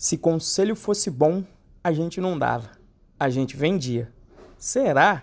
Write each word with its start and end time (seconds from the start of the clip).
Se 0.00 0.16
conselho 0.16 0.74
fosse 0.74 1.10
bom, 1.10 1.44
a 1.84 1.92
gente 1.92 2.22
não 2.22 2.38
dava, 2.38 2.70
a 3.18 3.28
gente 3.28 3.54
vendia. 3.54 4.10
Será? 4.56 5.22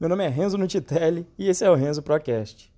Meu 0.00 0.08
nome 0.08 0.24
é 0.24 0.28
Renzo 0.28 0.56
Nutitelli 0.56 1.26
e 1.38 1.50
esse 1.50 1.62
é 1.62 1.70
o 1.70 1.74
Renzo 1.74 2.02
Procast. 2.02 2.72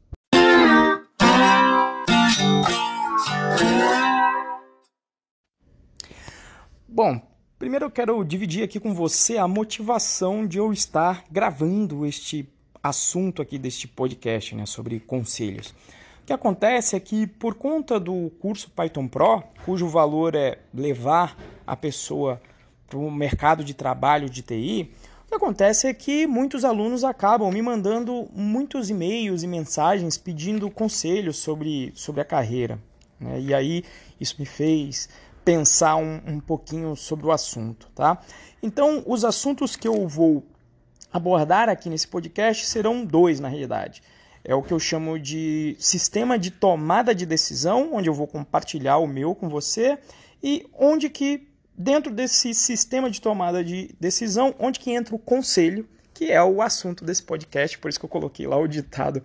Bom, 6.88 7.22
primeiro 7.56 7.84
eu 7.84 7.90
quero 7.92 8.24
dividir 8.24 8.64
aqui 8.64 8.80
com 8.80 8.92
você 8.92 9.38
a 9.38 9.46
motivação 9.46 10.44
de 10.44 10.58
eu 10.58 10.72
estar 10.72 11.22
gravando 11.30 12.04
este 12.04 12.52
assunto 12.82 13.40
aqui 13.40 13.60
deste 13.60 13.86
podcast, 13.86 14.56
né, 14.56 14.66
sobre 14.66 14.98
conselhos 14.98 15.72
que 16.28 16.32
acontece 16.34 16.94
é 16.94 17.00
que, 17.00 17.26
por 17.26 17.54
conta 17.54 17.98
do 17.98 18.30
curso 18.38 18.70
Python 18.72 19.08
Pro, 19.08 19.42
cujo 19.64 19.88
valor 19.88 20.34
é 20.34 20.58
levar 20.74 21.34
a 21.66 21.74
pessoa 21.74 22.38
para 22.86 22.98
o 22.98 23.10
mercado 23.10 23.64
de 23.64 23.72
trabalho 23.72 24.28
de 24.28 24.42
TI, 24.42 24.92
o 25.24 25.28
que 25.28 25.34
acontece 25.34 25.86
é 25.86 25.94
que 25.94 26.26
muitos 26.26 26.66
alunos 26.66 27.02
acabam 27.02 27.50
me 27.50 27.62
mandando 27.62 28.28
muitos 28.34 28.90
e-mails 28.90 29.42
e 29.42 29.46
mensagens 29.46 30.18
pedindo 30.18 30.70
conselhos 30.70 31.38
sobre, 31.38 31.92
sobre 31.94 32.20
a 32.20 32.26
carreira. 32.26 32.78
Né? 33.18 33.40
E 33.40 33.54
aí 33.54 33.82
isso 34.20 34.36
me 34.38 34.44
fez 34.44 35.08
pensar 35.42 35.96
um, 35.96 36.20
um 36.26 36.40
pouquinho 36.40 36.94
sobre 36.94 37.26
o 37.26 37.32
assunto. 37.32 37.88
Tá? 37.94 38.18
Então, 38.62 39.02
os 39.06 39.24
assuntos 39.24 39.76
que 39.76 39.88
eu 39.88 40.06
vou 40.06 40.44
abordar 41.10 41.70
aqui 41.70 41.88
nesse 41.88 42.06
podcast 42.06 42.66
serão 42.66 43.02
dois, 43.02 43.40
na 43.40 43.48
realidade 43.48 44.02
é 44.44 44.54
o 44.54 44.62
que 44.62 44.72
eu 44.72 44.78
chamo 44.78 45.18
de 45.18 45.76
sistema 45.78 46.38
de 46.38 46.50
tomada 46.50 47.14
de 47.14 47.26
decisão, 47.26 47.90
onde 47.92 48.08
eu 48.08 48.14
vou 48.14 48.26
compartilhar 48.26 48.98
o 48.98 49.06
meu 49.06 49.34
com 49.34 49.48
você 49.48 49.98
e 50.42 50.66
onde 50.72 51.08
que 51.10 51.48
dentro 51.76 52.12
desse 52.12 52.52
sistema 52.54 53.10
de 53.10 53.20
tomada 53.20 53.62
de 53.62 53.94
decisão, 54.00 54.54
onde 54.58 54.80
que 54.80 54.90
entra 54.90 55.14
o 55.14 55.18
conselho, 55.18 55.88
que 56.12 56.32
é 56.32 56.42
o 56.42 56.60
assunto 56.60 57.04
desse 57.04 57.22
podcast, 57.22 57.78
por 57.78 57.88
isso 57.88 57.98
que 57.98 58.04
eu 58.04 58.10
coloquei 58.10 58.46
lá 58.46 58.56
o 58.56 58.66
ditado 58.66 59.22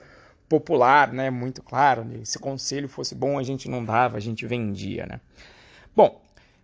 popular, 0.47 1.11
né, 1.11 1.31
muito 1.31 1.64
claro, 1.64 2.06
se 2.23 2.38
conselho 2.38 2.88
fosse 2.88 3.16
bom 3.16 3.39
a 3.39 3.44
gente 3.44 3.67
não 3.67 3.84
dava, 3.84 4.17
a 4.17 4.19
gente 4.19 4.45
vendia, 4.45 5.06
né? 5.08 5.19
Bom, 5.95 6.22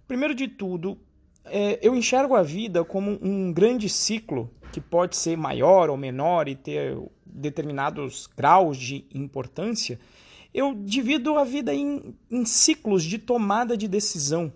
primeiro 0.08 0.36
de 0.36 0.48
tudo, 0.48 0.98
é, 1.46 1.80
eu 1.82 1.96
enxergo 1.96 2.36
a 2.36 2.44
vida 2.44 2.84
como 2.84 3.18
um 3.22 3.52
grande 3.52 3.90
ciclo 3.90 4.52
que 4.72 4.82
pode 4.82 5.16
ser 5.16 5.38
maior 5.38 5.90
ou 5.90 5.98
menor 5.98 6.48
e 6.48 6.56
ter 6.56 6.98
determinados 7.26 8.28
graus 8.36 8.78
de 8.78 9.06
importância, 9.14 10.00
eu 10.54 10.74
divido 10.74 11.38
a 11.38 11.44
vida 11.44 11.74
em, 11.74 12.16
em 12.30 12.46
ciclos 12.46 13.04
de 13.04 13.18
tomada 13.18 13.78
de 13.78 13.88
decisão. 13.88 14.52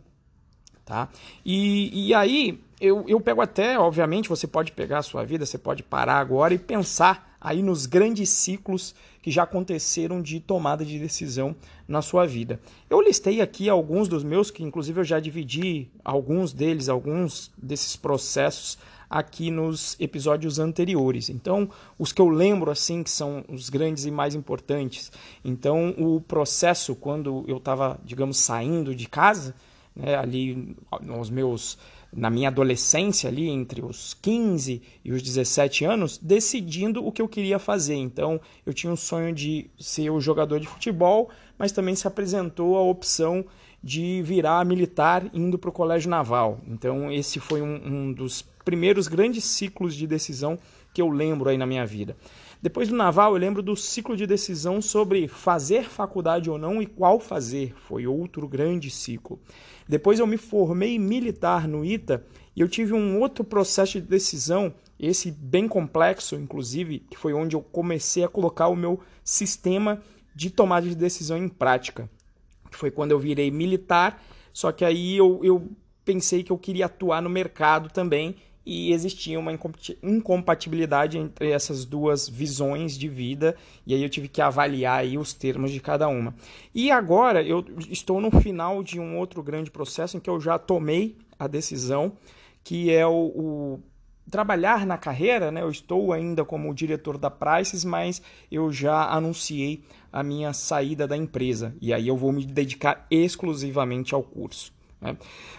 Tá? 0.86 1.10
E, 1.46 2.08
e 2.08 2.14
aí 2.14 2.60
eu, 2.82 3.06
eu 3.08 3.20
pego 3.22 3.42
até, 3.42 3.80
obviamente, 3.80 4.28
você 4.28 4.46
pode 4.46 4.72
pegar 4.74 5.00
a 5.00 5.04
sua 5.04 5.24
vida, 5.24 5.46
você 5.46 5.58
pode 5.58 5.84
parar 5.84 6.20
agora 6.20 6.54
e 6.54 6.60
pensar 6.60 7.38
aí 7.40 7.62
nos 7.62 7.86
grandes 7.86 8.30
ciclos 8.30 8.94
que 9.22 9.32
já 9.32 9.44
aconteceram 9.44 10.22
de 10.22 10.40
tomada 10.40 10.84
de 10.84 11.00
decisão 11.00 11.56
na 11.88 12.02
sua 12.02 12.26
vida. 12.26 12.60
Eu 12.90 13.02
listei 13.02 13.40
aqui 13.40 13.70
alguns 13.70 14.10
dos 14.10 14.24
meus, 14.24 14.52
que 14.52 14.64
inclusive 14.64 15.00
eu 15.00 15.06
já 15.06 15.20
dividi 15.20 15.90
alguns 16.04 16.52
deles, 16.52 16.90
alguns 16.90 17.52
desses 17.58 17.96
processos 17.96 18.78
aqui 19.14 19.52
nos 19.52 19.96
episódios 20.00 20.58
anteriores. 20.58 21.30
Então, 21.30 21.70
os 22.00 22.12
que 22.12 22.20
eu 22.20 22.28
lembro 22.28 22.72
assim 22.72 23.04
que 23.04 23.12
são 23.12 23.46
os 23.48 23.70
grandes 23.70 24.06
e 24.06 24.12
mais 24.12 24.34
importantes. 24.34 25.12
Então, 25.46 25.94
o 26.00 26.20
processo 26.20 26.96
quando 26.96 27.46
eu 27.48 27.58
estava, 27.58 28.00
digamos, 28.04 28.38
saindo 28.38 28.96
de 28.96 29.08
casa, 29.08 29.54
né, 29.96 30.16
ali 30.16 30.76
nos 31.02 31.30
meus 31.30 31.78
na 32.16 32.30
minha 32.30 32.50
adolescência 32.50 33.28
ali 33.28 33.50
entre 33.50 33.84
os 33.84 34.14
15 34.16 34.82
e 35.04 35.12
os 35.12 35.22
17 35.22 35.84
anos, 35.84 36.20
decidindo 36.20 37.06
o 37.06 37.12
que 37.12 37.22
eu 37.22 37.28
queria 37.28 37.58
fazer. 37.58 37.96
Então, 37.96 38.40
eu 38.66 38.74
tinha 38.74 38.94
um 38.94 38.96
sonho 38.96 39.34
de 39.34 39.70
ser 39.80 40.12
o 40.12 40.22
jogador 40.22 40.60
de 40.60 40.68
futebol, 40.68 41.30
mas 41.58 41.72
também 41.72 41.96
se 41.96 42.08
apresentou 42.08 42.78
a 42.78 42.82
opção 42.82 43.44
de 43.84 44.22
virar 44.22 44.64
militar 44.64 45.28
indo 45.34 45.58
para 45.58 45.70
o 45.70 45.74
colégio 45.74 46.10
naval. 46.10 46.60
Então, 46.68 47.12
esse 47.12 47.40
foi 47.40 47.64
um, 47.64 47.82
um 47.84 48.14
dos 48.14 48.46
primeiros 48.64 49.08
grandes 49.08 49.44
ciclos 49.44 49.96
de 49.96 50.08
decisão 50.08 50.58
que 50.94 51.02
eu 51.02 51.10
lembro 51.10 51.50
aí 51.50 51.58
na 51.58 51.66
minha 51.66 51.86
vida. 51.86 52.16
Depois 52.62 52.88
do 52.88 52.96
naval, 52.96 53.34
eu 53.34 53.40
lembro 53.40 53.62
do 53.62 53.76
ciclo 53.76 54.16
de 54.16 54.26
decisão 54.26 54.82
sobre 54.82 55.28
fazer 55.28 55.84
faculdade 55.84 56.50
ou 56.50 56.58
não 56.58 56.82
e 56.82 56.86
qual 56.86 57.20
fazer. 57.20 57.74
Foi 57.76 58.08
outro 58.08 58.48
grande 58.48 58.90
ciclo. 58.90 59.38
Depois 59.88 60.20
eu 60.20 60.28
me 60.28 60.38
formei 60.38 60.98
militar 60.98 61.68
no 61.68 61.84
ITA 61.84 62.26
e 62.56 62.62
eu 62.62 62.70
tive 62.70 62.94
um 62.94 63.20
outro 63.20 63.44
processo 63.44 64.00
de 64.00 64.08
decisão, 64.08 64.74
esse 64.98 65.30
bem 65.30 65.68
complexo, 65.68 66.36
inclusive, 66.36 67.00
que 67.00 67.18
foi 67.18 67.34
onde 67.34 67.56
eu 67.56 67.62
comecei 67.62 68.24
a 68.24 68.30
colocar 68.30 68.70
o 68.70 68.76
meu 68.76 69.00
sistema 69.24 70.02
de 70.34 70.50
tomada 70.50 70.88
de 70.88 70.96
decisão 70.96 71.38
em 71.38 71.50
prática. 71.50 72.10
Foi 72.72 72.90
quando 72.90 73.12
eu 73.12 73.20
virei 73.20 73.52
militar, 73.52 74.24
só 74.54 74.72
que 74.72 74.86
aí 74.86 75.18
eu, 75.18 75.42
eu 75.44 75.70
pensei 76.06 76.44
que 76.44 76.52
eu 76.52 76.58
queria 76.58 76.86
atuar 76.86 77.22
no 77.22 77.30
mercado 77.30 77.90
também 77.90 78.36
e 78.66 78.94
existia 78.94 79.40
uma 79.40 79.52
incompatibilidade 80.02 81.18
entre 81.18 81.50
essas 81.50 81.86
duas 81.86 82.30
visões 82.30 82.98
de 82.98 83.08
vida 83.08 83.56
e 83.86 83.94
aí 83.94 84.02
eu 84.02 84.10
tive 84.10 84.28
que 84.28 84.42
avaliar 84.42 85.00
aí 85.00 85.18
os 85.18 85.34
termos 85.34 85.72
de 85.72 85.80
cada 85.80 86.08
uma. 86.08 86.34
E 86.74 86.92
agora 86.92 87.44
eu 87.44 87.66
estou 87.90 88.22
no 88.22 88.32
final 88.32 88.82
de 88.84 89.00
um 89.00 89.18
outro 89.18 89.44
grande 89.44 89.70
processo 89.70 90.18
em 90.18 90.20
que 90.20 90.30
eu 90.30 90.40
já 90.40 90.58
tomei 90.58 91.18
a 91.38 91.48
decisão 91.48 92.14
que 92.64 92.92
é 92.92 93.06
o, 93.06 93.12
o 93.12 93.80
trabalhar 94.30 94.86
na 94.86 94.98
carreira, 94.98 95.52
né? 95.52 95.62
Eu 95.62 95.70
estou 95.70 96.14
ainda 96.14 96.46
como 96.46 96.74
diretor 96.74 97.18
da 97.18 97.30
Prices, 97.30 97.84
mas 97.84 98.22
eu 98.52 98.72
já 98.72 99.10
anunciei 99.10 99.84
a 100.12 100.24
minha 100.24 100.54
saída 100.54 101.08
da 101.08 101.18
empresa 101.18 101.76
e 101.82 101.94
aí 101.94 102.08
eu 102.08 102.16
vou 102.16 102.32
me 102.32 102.46
dedicar 102.46 103.06
exclusivamente 103.12 104.16
ao 104.16 104.24
curso. 104.24 104.73
Né? 105.04 105.18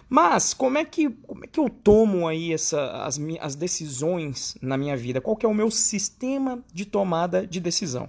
Mas 0.09 0.55
como 0.55 0.79
é, 0.79 0.85
que, 0.85 1.11
como 1.11 1.45
é 1.45 1.47
que 1.47 1.61
eu 1.61 1.69
tomo 1.69 2.27
aí 2.27 2.53
essa, 2.53 3.05
as, 3.05 3.21
as 3.41 3.55
decisões 3.55 4.57
na 4.61 4.77
minha 4.77 4.97
vida? 4.97 5.21
Qual 5.21 5.37
que 5.37 5.45
é 5.45 5.49
o 5.49 5.55
meu 5.55 5.71
sistema 5.71 6.65
de 6.73 6.87
tomada 6.87 7.47
de 7.47 7.61
decisão? 7.61 8.09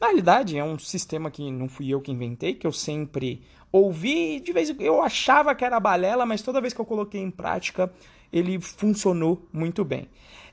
Na 0.00 0.08
realidade, 0.08 0.56
é 0.56 0.62
um 0.62 0.78
sistema 0.78 1.30
que 1.30 1.50
não 1.50 1.68
fui 1.68 1.88
eu 1.88 2.00
que 2.00 2.12
inventei, 2.12 2.54
que 2.54 2.66
eu 2.66 2.72
sempre 2.72 3.42
ouvi, 3.72 4.40
de 4.40 4.52
vez 4.52 4.70
em 4.70 4.76
eu 4.78 5.02
achava 5.02 5.54
que 5.54 5.64
era 5.64 5.80
balela, 5.80 6.24
mas 6.24 6.42
toda 6.42 6.60
vez 6.60 6.72
que 6.72 6.80
eu 6.80 6.84
coloquei 6.84 7.20
em 7.20 7.30
prática, 7.30 7.92
ele 8.32 8.60
funcionou 8.60 9.46
muito 9.52 9.84
bem. 9.84 10.08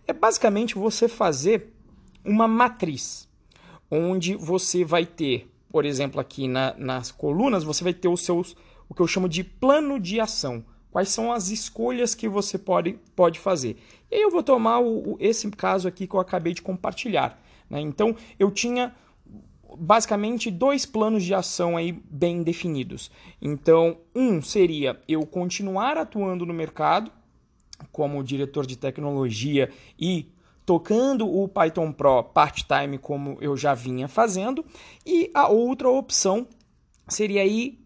É 0.07 0.13
basicamente 0.13 0.75
você 0.75 1.07
fazer 1.07 1.73
uma 2.23 2.47
matriz, 2.47 3.27
onde 3.91 4.35
você 4.35 4.85
vai 4.85 5.05
ter, 5.05 5.49
por 5.69 5.85
exemplo, 5.85 6.19
aqui 6.19 6.47
na, 6.47 6.73
nas 6.77 7.11
colunas, 7.11 7.63
você 7.63 7.83
vai 7.83 7.93
ter 7.93 8.07
os 8.07 8.23
seus 8.23 8.55
o 8.93 8.95
que 8.95 9.01
eu 9.01 9.07
chamo 9.07 9.27
de 9.27 9.43
plano 9.43 9.99
de 9.99 10.19
ação. 10.19 10.63
Quais 10.91 11.09
são 11.09 11.33
as 11.33 11.49
escolhas 11.49 12.13
que 12.13 12.29
você 12.29 12.59
pode, 12.59 12.93
pode 13.15 13.39
fazer? 13.39 13.77
E 14.11 14.23
eu 14.23 14.29
vou 14.29 14.43
tomar 14.43 14.79
o, 14.79 15.13
o, 15.13 15.17
esse 15.19 15.49
caso 15.49 15.87
aqui 15.87 16.05
que 16.05 16.13
eu 16.13 16.19
acabei 16.19 16.53
de 16.53 16.61
compartilhar. 16.61 17.41
Né? 17.67 17.81
Então, 17.81 18.15
eu 18.37 18.51
tinha 18.51 18.95
basicamente 19.75 20.51
dois 20.51 20.85
planos 20.85 21.23
de 21.23 21.33
ação 21.33 21.75
aí 21.75 21.91
bem 21.91 22.43
definidos. 22.43 23.09
Então, 23.41 23.97
um 24.15 24.39
seria 24.43 25.01
eu 25.07 25.25
continuar 25.25 25.97
atuando 25.97 26.45
no 26.45 26.53
mercado 26.53 27.11
como 27.91 28.23
diretor 28.23 28.67
de 28.67 28.77
tecnologia 28.77 29.71
e 29.99 30.31
tocando 30.67 31.27
o 31.27 31.47
Python 31.47 31.91
Pro 31.91 32.23
part-time 32.23 32.99
como 32.99 33.39
eu 33.41 33.57
já 33.57 33.73
vinha 33.73 34.07
fazendo, 34.07 34.63
e 35.03 35.31
a 35.33 35.47
outra 35.47 35.89
opção 35.89 36.47
seria 37.07 37.41
aí 37.41 37.82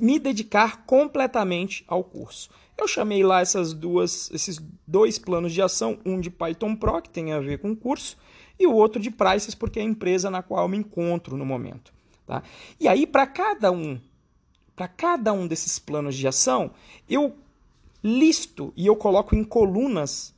me 0.00 0.18
dedicar 0.18 0.84
completamente 0.84 1.84
ao 1.86 2.02
curso. 2.02 2.50
Eu 2.76 2.86
chamei 2.86 3.22
lá 3.22 3.40
essas 3.40 3.72
duas, 3.72 4.30
esses 4.30 4.60
dois 4.86 5.18
planos 5.18 5.52
de 5.52 5.62
ação, 5.62 5.98
um 6.04 6.20
de 6.20 6.30
Python 6.30 6.76
Pro, 6.76 7.00
que 7.00 7.08
tem 7.08 7.32
a 7.32 7.40
ver 7.40 7.58
com 7.58 7.70
o 7.70 7.76
curso, 7.76 8.16
e 8.58 8.66
o 8.66 8.74
outro 8.74 9.00
de 9.00 9.10
Prices, 9.10 9.54
porque 9.54 9.78
é 9.78 9.82
a 9.82 9.86
empresa 9.86 10.30
na 10.30 10.42
qual 10.42 10.62
eu 10.62 10.68
me 10.68 10.76
encontro 10.76 11.36
no 11.36 11.44
momento. 11.44 11.92
Tá? 12.26 12.42
E 12.78 12.86
aí, 12.88 13.06
para 13.06 13.26
cada 13.26 13.70
um, 13.70 13.98
para 14.74 14.88
cada 14.88 15.32
um 15.32 15.46
desses 15.46 15.78
planos 15.78 16.14
de 16.14 16.26
ação, 16.26 16.72
eu 17.08 17.34
listo 18.02 18.72
e 18.76 18.86
eu 18.86 18.96
coloco 18.96 19.34
em 19.34 19.42
colunas 19.42 20.34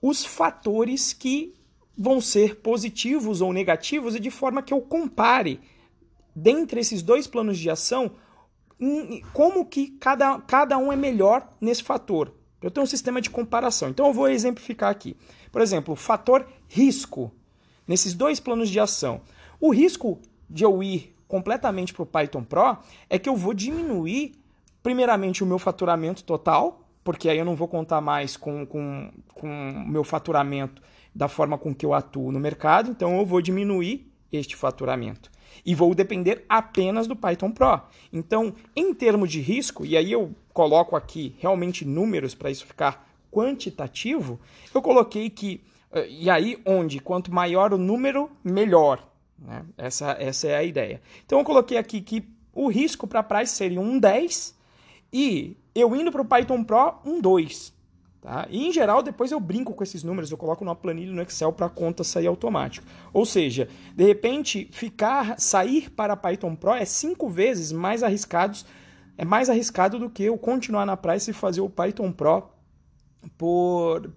os 0.00 0.24
fatores 0.24 1.12
que 1.12 1.54
vão 1.96 2.20
ser 2.20 2.56
positivos 2.56 3.40
ou 3.40 3.52
negativos, 3.52 4.14
e 4.14 4.20
de 4.20 4.30
forma 4.30 4.62
que 4.62 4.72
eu 4.72 4.80
compare, 4.80 5.60
dentre 6.34 6.80
esses 6.80 7.02
dois 7.02 7.26
planos 7.26 7.58
de 7.58 7.68
ação, 7.70 8.12
como 9.32 9.64
que 9.66 9.88
cada, 9.98 10.38
cada 10.40 10.78
um 10.78 10.92
é 10.92 10.96
melhor 10.96 11.48
nesse 11.60 11.82
fator. 11.82 12.32
Eu 12.62 12.70
tenho 12.70 12.84
um 12.84 12.88
sistema 12.88 13.20
de 13.20 13.30
comparação. 13.30 13.88
Então 13.88 14.06
eu 14.06 14.12
vou 14.12 14.28
exemplificar 14.28 14.90
aqui. 14.90 15.16
Por 15.52 15.62
exemplo, 15.62 15.94
o 15.94 15.96
fator 15.96 16.46
risco. 16.68 17.32
Nesses 17.86 18.14
dois 18.14 18.40
planos 18.40 18.68
de 18.68 18.80
ação. 18.80 19.20
O 19.60 19.70
risco 19.70 20.20
de 20.50 20.64
eu 20.64 20.82
ir 20.82 21.14
completamente 21.28 21.92
para 21.92 22.02
o 22.02 22.06
Python 22.06 22.42
Pro 22.42 22.78
é 23.08 23.18
que 23.18 23.28
eu 23.28 23.36
vou 23.36 23.54
diminuir 23.54 24.34
primeiramente, 24.86 25.42
o 25.42 25.46
meu 25.46 25.58
faturamento 25.58 26.22
total, 26.22 26.88
porque 27.02 27.28
aí 27.28 27.36
eu 27.36 27.44
não 27.44 27.56
vou 27.56 27.66
contar 27.66 28.00
mais 28.00 28.36
com 28.36 28.62
o 28.62 28.66
com, 28.68 29.10
com 29.34 29.84
meu 29.84 30.04
faturamento 30.04 30.80
da 31.12 31.26
forma 31.26 31.58
com 31.58 31.74
que 31.74 31.84
eu 31.84 31.92
atuo 31.92 32.30
no 32.30 32.38
mercado, 32.38 32.92
então 32.92 33.18
eu 33.18 33.26
vou 33.26 33.42
diminuir 33.42 34.08
este 34.30 34.54
faturamento. 34.54 35.28
E 35.64 35.74
vou 35.74 35.94
depender 35.94 36.44
apenas 36.48 37.06
do 37.06 37.16
Python 37.16 37.50
Pro. 37.50 37.80
Então, 38.12 38.54
em 38.74 38.92
termos 38.94 39.30
de 39.30 39.40
risco, 39.40 39.84
e 39.84 39.96
aí 39.96 40.12
eu 40.12 40.34
coloco 40.52 40.96
aqui 40.96 41.34
realmente 41.38 41.84
números 41.84 42.34
para 42.34 42.50
isso 42.50 42.66
ficar 42.66 43.06
quantitativo, 43.30 44.40
eu 44.74 44.80
coloquei 44.80 45.28
que, 45.28 45.60
eh, 45.92 46.08
e 46.08 46.30
aí 46.30 46.58
onde 46.64 47.00
quanto 47.00 47.32
maior 47.32 47.74
o 47.74 47.78
número, 47.78 48.30
melhor. 48.42 49.06
Né? 49.38 49.64
Essa, 49.76 50.16
essa 50.18 50.48
é 50.48 50.56
a 50.56 50.64
ideia. 50.64 51.02
Então 51.24 51.38
eu 51.38 51.44
coloquei 51.44 51.76
aqui 51.76 52.00
que 52.00 52.24
o 52.54 52.68
risco 52.68 53.06
para 53.06 53.20
a 53.20 53.22
price 53.22 53.54
seria 53.54 53.80
um 53.80 53.98
10 53.98 54.56
e 55.12 55.56
eu 55.74 55.94
indo 55.94 56.10
para 56.10 56.22
o 56.22 56.24
Python 56.24 56.64
Pro, 56.64 56.94
um 57.04 57.20
2. 57.20 57.75
Tá? 58.26 58.44
E 58.50 58.66
em 58.66 58.72
geral, 58.72 59.04
depois 59.04 59.30
eu 59.30 59.38
brinco 59.38 59.72
com 59.72 59.84
esses 59.84 60.02
números, 60.02 60.32
eu 60.32 60.36
coloco 60.36 60.64
numa 60.64 60.74
planilha 60.74 61.12
no 61.12 61.22
Excel 61.22 61.52
para 61.52 61.66
a 61.66 61.70
conta 61.70 62.02
sair 62.02 62.26
automático. 62.26 62.84
Ou 63.12 63.24
seja, 63.24 63.68
de 63.94 64.02
repente, 64.02 64.66
ficar, 64.72 65.38
sair 65.38 65.88
para 65.90 66.16
Python 66.16 66.56
Pro 66.56 66.72
é 66.72 66.84
cinco 66.84 67.28
vezes 67.28 67.70
mais 67.70 68.02
arriscados, 68.02 68.66
é 69.16 69.24
mais 69.24 69.48
arriscado 69.48 70.00
do 70.00 70.10
que 70.10 70.24
eu 70.24 70.36
continuar 70.36 70.84
na 70.84 70.96
Price 70.96 71.30
e 71.30 71.32
fazer 71.32 71.60
o 71.60 71.70
Python 71.70 72.10
Pro 72.10 72.50
por 73.38 74.12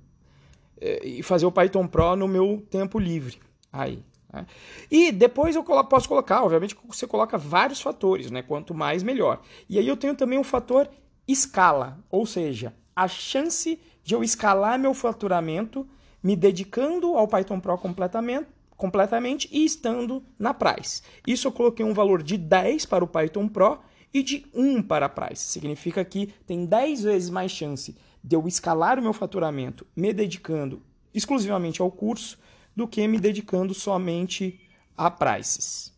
é, 0.82 1.06
e 1.08 1.22
fazer 1.22 1.46
o 1.46 1.52
Python 1.52 1.86
Pro 1.86 2.16
no 2.16 2.28
meu 2.28 2.66
tempo 2.68 2.98
livre. 2.98 3.38
Aí. 3.72 4.04
Né? 4.34 4.48
E 4.90 5.12
depois 5.12 5.56
eu 5.56 5.64
posso 5.64 6.10
colocar, 6.10 6.42
obviamente, 6.42 6.76
você 6.88 7.06
coloca 7.06 7.38
vários 7.38 7.80
fatores, 7.80 8.32
né? 8.32 8.42
Quanto 8.42 8.74
mais, 8.74 9.04
melhor. 9.04 9.40
E 9.70 9.78
aí 9.78 9.88
eu 9.88 9.96
tenho 9.96 10.16
também 10.16 10.40
um 10.40 10.44
fator 10.44 10.90
escala, 11.28 12.00
ou 12.10 12.26
seja, 12.26 12.74
a 12.96 13.08
chance 13.08 13.80
de 14.10 14.16
eu 14.16 14.24
escalar 14.24 14.80
meu 14.80 14.96
faturamento 14.96 15.88
me 16.24 16.36
dedicando 16.36 17.16
ao 17.16 17.28
Python 17.28 17.60
Pro 17.60 17.78
completamente, 17.78 18.48
completamente 18.76 19.48
e 19.52 19.64
estando 19.64 20.24
na 20.40 20.52
Price. 20.52 21.04
Isso 21.28 21.48
eu 21.48 21.52
coloquei 21.52 21.86
um 21.86 21.94
valor 21.94 22.24
de 22.24 22.36
10 22.36 22.88
para 22.88 23.04
o 23.04 23.08
Python 23.08 23.48
Pro 23.48 23.78
e 24.12 24.24
de 24.24 24.48
1 24.52 24.82
para 24.82 25.06
a 25.06 25.10
Price. 25.10 25.44
Significa 25.44 26.04
que 26.04 26.34
tem 26.48 26.66
10 26.66 27.04
vezes 27.04 27.30
mais 27.30 27.52
chance 27.52 27.96
de 28.24 28.36
eu 28.36 28.48
escalar 28.48 28.98
o 28.98 29.02
meu 29.04 29.14
faturamento 29.14 29.86
me 29.96 30.12
dedicando 30.12 30.82
exclusivamente 31.14 31.80
ao 31.80 31.92
curso 31.92 32.40
do 32.76 32.88
que 32.88 33.08
me 33.08 33.20
dedicando 33.20 33.76
somente 33.76 34.60
a 34.98 35.12
prices. 35.12 35.94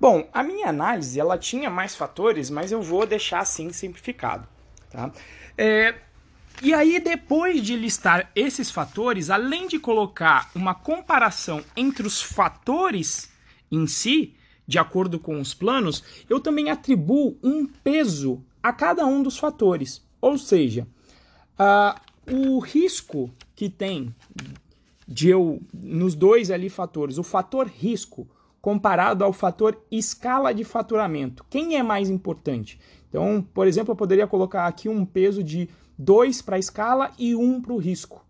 Bom, 0.00 0.26
a 0.32 0.42
minha 0.42 0.68
análise 0.68 1.20
ela 1.20 1.36
tinha 1.36 1.68
mais 1.68 1.94
fatores, 1.94 2.48
mas 2.48 2.72
eu 2.72 2.80
vou 2.80 3.04
deixar 3.04 3.40
assim 3.40 3.70
simplificado. 3.70 4.48
Tá? 4.90 5.12
É, 5.62 5.94
e 6.62 6.72
aí, 6.72 6.98
depois 6.98 7.62
de 7.62 7.76
listar 7.76 8.30
esses 8.34 8.70
fatores, 8.70 9.28
além 9.28 9.68
de 9.68 9.78
colocar 9.78 10.50
uma 10.54 10.74
comparação 10.74 11.62
entre 11.76 12.06
os 12.06 12.22
fatores 12.22 13.30
em 13.70 13.86
si, 13.86 14.34
de 14.66 14.78
acordo 14.78 15.18
com 15.18 15.38
os 15.38 15.52
planos, 15.52 16.02
eu 16.30 16.40
também 16.40 16.70
atribuo 16.70 17.36
um 17.42 17.66
peso 17.66 18.42
a 18.62 18.72
cada 18.72 19.04
um 19.04 19.22
dos 19.22 19.36
fatores. 19.36 20.02
Ou 20.18 20.38
seja, 20.38 20.88
uh, 21.58 22.34
o 22.34 22.58
risco 22.58 23.30
que 23.54 23.68
tem 23.68 24.14
de 25.06 25.28
eu, 25.28 25.60
nos 25.74 26.14
dois 26.14 26.50
ali 26.50 26.70
fatores, 26.70 27.18
o 27.18 27.22
fator 27.22 27.66
risco 27.66 28.26
comparado 28.62 29.24
ao 29.24 29.32
fator 29.34 29.78
escala 29.90 30.54
de 30.54 30.64
faturamento. 30.64 31.44
Quem 31.50 31.76
é 31.76 31.82
mais 31.82 32.08
importante? 32.08 32.80
Então, 33.10 33.44
por 33.52 33.66
exemplo, 33.66 33.92
eu 33.92 33.96
poderia 33.96 34.26
colocar 34.26 34.66
aqui 34.66 34.88
um 34.88 35.04
peso 35.04 35.42
de 35.42 35.68
2 35.98 36.40
para 36.40 36.56
a 36.56 36.58
escala 36.58 37.10
e 37.18 37.34
1 37.34 37.42
um 37.42 37.60
para 37.60 37.74
o 37.74 37.76
risco. 37.76 38.24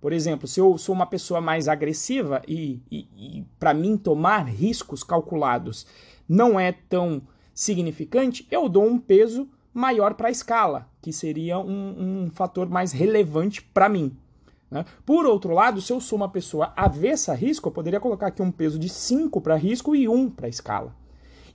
Por 0.00 0.12
exemplo, 0.12 0.46
se 0.46 0.60
eu 0.60 0.78
sou 0.78 0.94
uma 0.94 1.06
pessoa 1.06 1.40
mais 1.40 1.66
agressiva 1.68 2.40
e, 2.46 2.80
e, 2.90 3.08
e 3.16 3.46
para 3.58 3.74
mim 3.74 3.96
tomar 3.96 4.46
riscos 4.46 5.02
calculados 5.02 5.86
não 6.28 6.60
é 6.60 6.72
tão 6.72 7.22
significante, 7.52 8.46
eu 8.50 8.68
dou 8.68 8.86
um 8.86 8.98
peso 8.98 9.48
maior 9.72 10.14
para 10.14 10.28
a 10.28 10.30
escala, 10.30 10.88
que 11.02 11.12
seria 11.12 11.58
um, 11.58 12.24
um 12.24 12.30
fator 12.30 12.68
mais 12.68 12.92
relevante 12.92 13.62
para 13.62 13.88
mim. 13.88 14.16
Né? 14.70 14.84
Por 15.04 15.26
outro 15.26 15.52
lado, 15.52 15.80
se 15.80 15.92
eu 15.92 16.00
sou 16.00 16.16
uma 16.16 16.28
pessoa 16.28 16.72
avessa 16.76 17.32
a 17.32 17.34
risco, 17.34 17.68
eu 17.68 17.72
poderia 17.72 18.00
colocar 18.00 18.28
aqui 18.28 18.40
um 18.40 18.50
peso 18.50 18.78
de 18.78 18.88
5 18.88 19.40
para 19.40 19.56
risco 19.56 19.94
e 19.94 20.08
1 20.08 20.30
para 20.30 20.48
escala. 20.48 20.94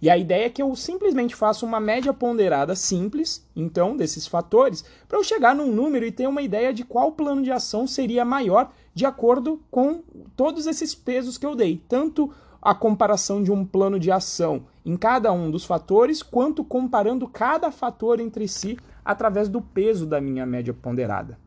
E 0.01 0.09
a 0.09 0.17
ideia 0.17 0.45
é 0.45 0.49
que 0.49 0.61
eu 0.61 0.75
simplesmente 0.75 1.35
faça 1.35 1.65
uma 1.65 1.79
média 1.79 2.13
ponderada 2.13 2.75
simples, 2.75 3.47
então, 3.55 3.95
desses 3.95 4.27
fatores, 4.27 4.83
para 5.07 5.17
eu 5.17 5.23
chegar 5.23 5.55
num 5.55 5.71
número 5.71 6.05
e 6.05 6.11
ter 6.11 6.27
uma 6.27 6.41
ideia 6.41 6.73
de 6.73 6.83
qual 6.83 7.11
plano 7.11 7.41
de 7.41 7.51
ação 7.51 7.87
seria 7.87 8.25
maior 8.25 8.71
de 8.93 9.05
acordo 9.05 9.61
com 9.69 10.03
todos 10.35 10.67
esses 10.67 10.95
pesos 10.95 11.37
que 11.37 11.45
eu 11.45 11.55
dei. 11.55 11.81
Tanto 11.87 12.33
a 12.61 12.73
comparação 12.73 13.43
de 13.43 13.51
um 13.51 13.63
plano 13.63 13.99
de 13.99 14.09
ação 14.09 14.65
em 14.85 14.97
cada 14.97 15.31
um 15.31 15.51
dos 15.51 15.65
fatores, 15.65 16.23
quanto 16.23 16.63
comparando 16.63 17.27
cada 17.27 17.71
fator 17.71 18.19
entre 18.19 18.47
si 18.47 18.77
através 19.03 19.47
do 19.47 19.61
peso 19.61 20.05
da 20.05 20.19
minha 20.19 20.45
média 20.45 20.73
ponderada. 20.73 21.37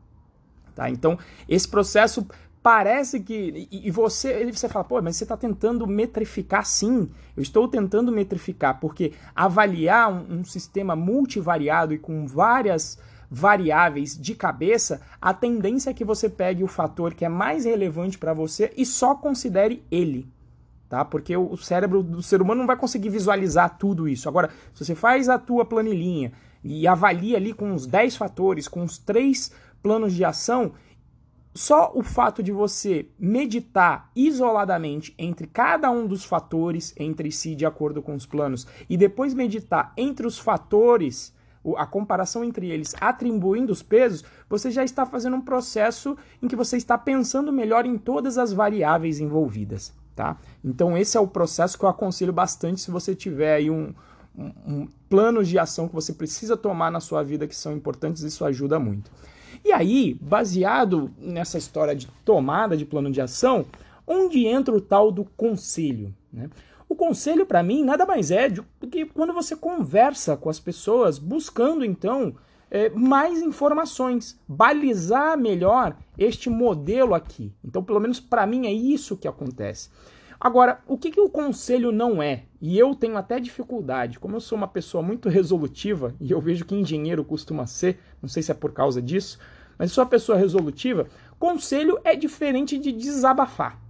Tá? 0.76 0.88
Então, 0.88 1.18
esse 1.48 1.66
processo 1.66 2.24
parece 2.62 3.20
que. 3.20 3.68
E, 3.70 3.90
você, 3.90 4.50
você 4.50 4.68
fala, 4.68 4.84
pô, 4.84 5.00
mas 5.00 5.16
você 5.16 5.24
está 5.24 5.36
tentando 5.36 5.86
metrificar 5.86 6.64
sim. 6.64 7.10
Eu 7.36 7.42
estou 7.42 7.68
tentando 7.68 8.12
metrificar, 8.12 8.78
porque 8.80 9.12
avaliar 9.34 10.12
um, 10.12 10.40
um 10.40 10.44
sistema 10.44 10.94
multivariado 10.94 11.94
e 11.94 11.98
com 11.98 12.26
várias 12.26 12.98
variáveis 13.30 14.16
de 14.18 14.34
cabeça, 14.34 15.02
a 15.20 15.34
tendência 15.34 15.90
é 15.90 15.94
que 15.94 16.04
você 16.04 16.28
pegue 16.28 16.64
o 16.64 16.68
fator 16.68 17.12
que 17.14 17.24
é 17.24 17.28
mais 17.28 17.64
relevante 17.64 18.16
para 18.16 18.32
você 18.32 18.72
e 18.76 18.86
só 18.86 19.14
considere 19.14 19.84
ele. 19.90 20.26
Tá? 20.88 21.04
Porque 21.04 21.36
o 21.36 21.54
cérebro 21.56 22.02
do 22.02 22.22
ser 22.22 22.40
humano 22.40 22.60
não 22.60 22.66
vai 22.66 22.76
conseguir 22.76 23.10
visualizar 23.10 23.76
tudo 23.78 24.08
isso. 24.08 24.26
Agora, 24.26 24.48
se 24.72 24.84
você 24.84 24.94
faz 24.94 25.28
a 25.28 25.38
tua 25.38 25.66
planilhinha 25.66 26.32
e 26.64 26.88
avalia 26.88 27.36
ali 27.36 27.52
com 27.52 27.70
uns 27.70 27.86
10 27.86 28.16
fatores, 28.16 28.66
com 28.66 28.80
uns 28.80 28.96
3 28.96 29.52
planos 29.82 30.14
de 30.14 30.24
ação, 30.24 30.72
só 31.58 31.90
o 31.92 32.04
fato 32.04 32.40
de 32.40 32.52
você 32.52 33.08
meditar 33.18 34.12
isoladamente 34.14 35.12
entre 35.18 35.44
cada 35.44 35.90
um 35.90 36.06
dos 36.06 36.24
fatores 36.24 36.94
entre 36.96 37.32
si, 37.32 37.56
de 37.56 37.66
acordo 37.66 38.00
com 38.00 38.14
os 38.14 38.24
planos, 38.24 38.64
e 38.88 38.96
depois 38.96 39.34
meditar 39.34 39.92
entre 39.96 40.24
os 40.24 40.38
fatores, 40.38 41.34
a 41.76 41.84
comparação 41.84 42.44
entre 42.44 42.70
eles, 42.70 42.94
atribuindo 43.00 43.72
os 43.72 43.82
pesos, 43.82 44.24
você 44.48 44.70
já 44.70 44.84
está 44.84 45.04
fazendo 45.04 45.34
um 45.34 45.40
processo 45.40 46.16
em 46.40 46.46
que 46.46 46.54
você 46.54 46.76
está 46.76 46.96
pensando 46.96 47.52
melhor 47.52 47.84
em 47.84 47.98
todas 47.98 48.38
as 48.38 48.52
variáveis 48.52 49.18
envolvidas. 49.18 49.92
Tá? 50.14 50.36
Então, 50.64 50.96
esse 50.96 51.16
é 51.16 51.20
o 51.20 51.26
processo 51.26 51.76
que 51.76 51.84
eu 51.84 51.88
aconselho 51.88 52.32
bastante 52.32 52.80
se 52.80 52.90
você 52.92 53.16
tiver 53.16 53.56
aí 53.56 53.68
um, 53.68 53.92
um, 54.36 54.52
um 54.64 54.88
planos 55.08 55.48
de 55.48 55.58
ação 55.58 55.88
que 55.88 55.94
você 55.94 56.12
precisa 56.12 56.56
tomar 56.56 56.92
na 56.92 57.00
sua 57.00 57.24
vida 57.24 57.48
que 57.48 57.56
são 57.56 57.72
importantes, 57.72 58.22
isso 58.22 58.44
ajuda 58.44 58.78
muito. 58.78 59.10
E 59.64 59.72
aí, 59.72 60.16
baseado 60.20 61.10
nessa 61.18 61.58
história 61.58 61.94
de 61.94 62.06
tomada 62.24 62.76
de 62.76 62.84
plano 62.84 63.10
de 63.10 63.20
ação, 63.20 63.66
onde 64.06 64.46
entra 64.46 64.74
o 64.74 64.80
tal 64.80 65.10
do 65.10 65.24
conselho? 65.24 66.14
Né? 66.32 66.48
O 66.88 66.94
conselho, 66.94 67.44
para 67.44 67.62
mim, 67.62 67.84
nada 67.84 68.06
mais 68.06 68.30
é 68.30 68.48
do 68.48 68.64
que 68.90 69.04
quando 69.04 69.32
você 69.32 69.54
conversa 69.54 70.36
com 70.36 70.48
as 70.48 70.58
pessoas, 70.58 71.18
buscando 71.18 71.84
então 71.84 72.34
é, 72.70 72.88
mais 72.90 73.42
informações, 73.42 74.38
balizar 74.48 75.36
melhor 75.36 75.96
este 76.16 76.48
modelo 76.48 77.14
aqui. 77.14 77.52
Então, 77.62 77.82
pelo 77.82 78.00
menos 78.00 78.20
para 78.20 78.46
mim, 78.46 78.66
é 78.66 78.72
isso 78.72 79.16
que 79.16 79.28
acontece. 79.28 79.90
Agora, 80.40 80.80
o 80.86 80.96
que, 80.96 81.10
que 81.10 81.20
o 81.20 81.28
conselho 81.28 81.90
não 81.90 82.22
é? 82.22 82.44
E 82.60 82.78
eu 82.78 82.94
tenho 82.94 83.16
até 83.16 83.40
dificuldade, 83.40 84.20
como 84.20 84.36
eu 84.36 84.40
sou 84.40 84.56
uma 84.56 84.68
pessoa 84.68 85.02
muito 85.02 85.28
resolutiva, 85.28 86.14
e 86.20 86.30
eu 86.30 86.40
vejo 86.40 86.64
que 86.64 86.76
engenheiro 86.76 87.24
costuma 87.24 87.66
ser, 87.66 87.98
não 88.22 88.28
sei 88.28 88.42
se 88.42 88.52
é 88.52 88.54
por 88.54 88.72
causa 88.72 89.02
disso, 89.02 89.38
mas 89.76 89.90
sou 89.90 90.04
uma 90.04 90.10
pessoa 90.10 90.38
resolutiva, 90.38 91.08
conselho 91.40 91.98
é 92.04 92.14
diferente 92.14 92.78
de 92.78 92.92
desabafar. 92.92 93.80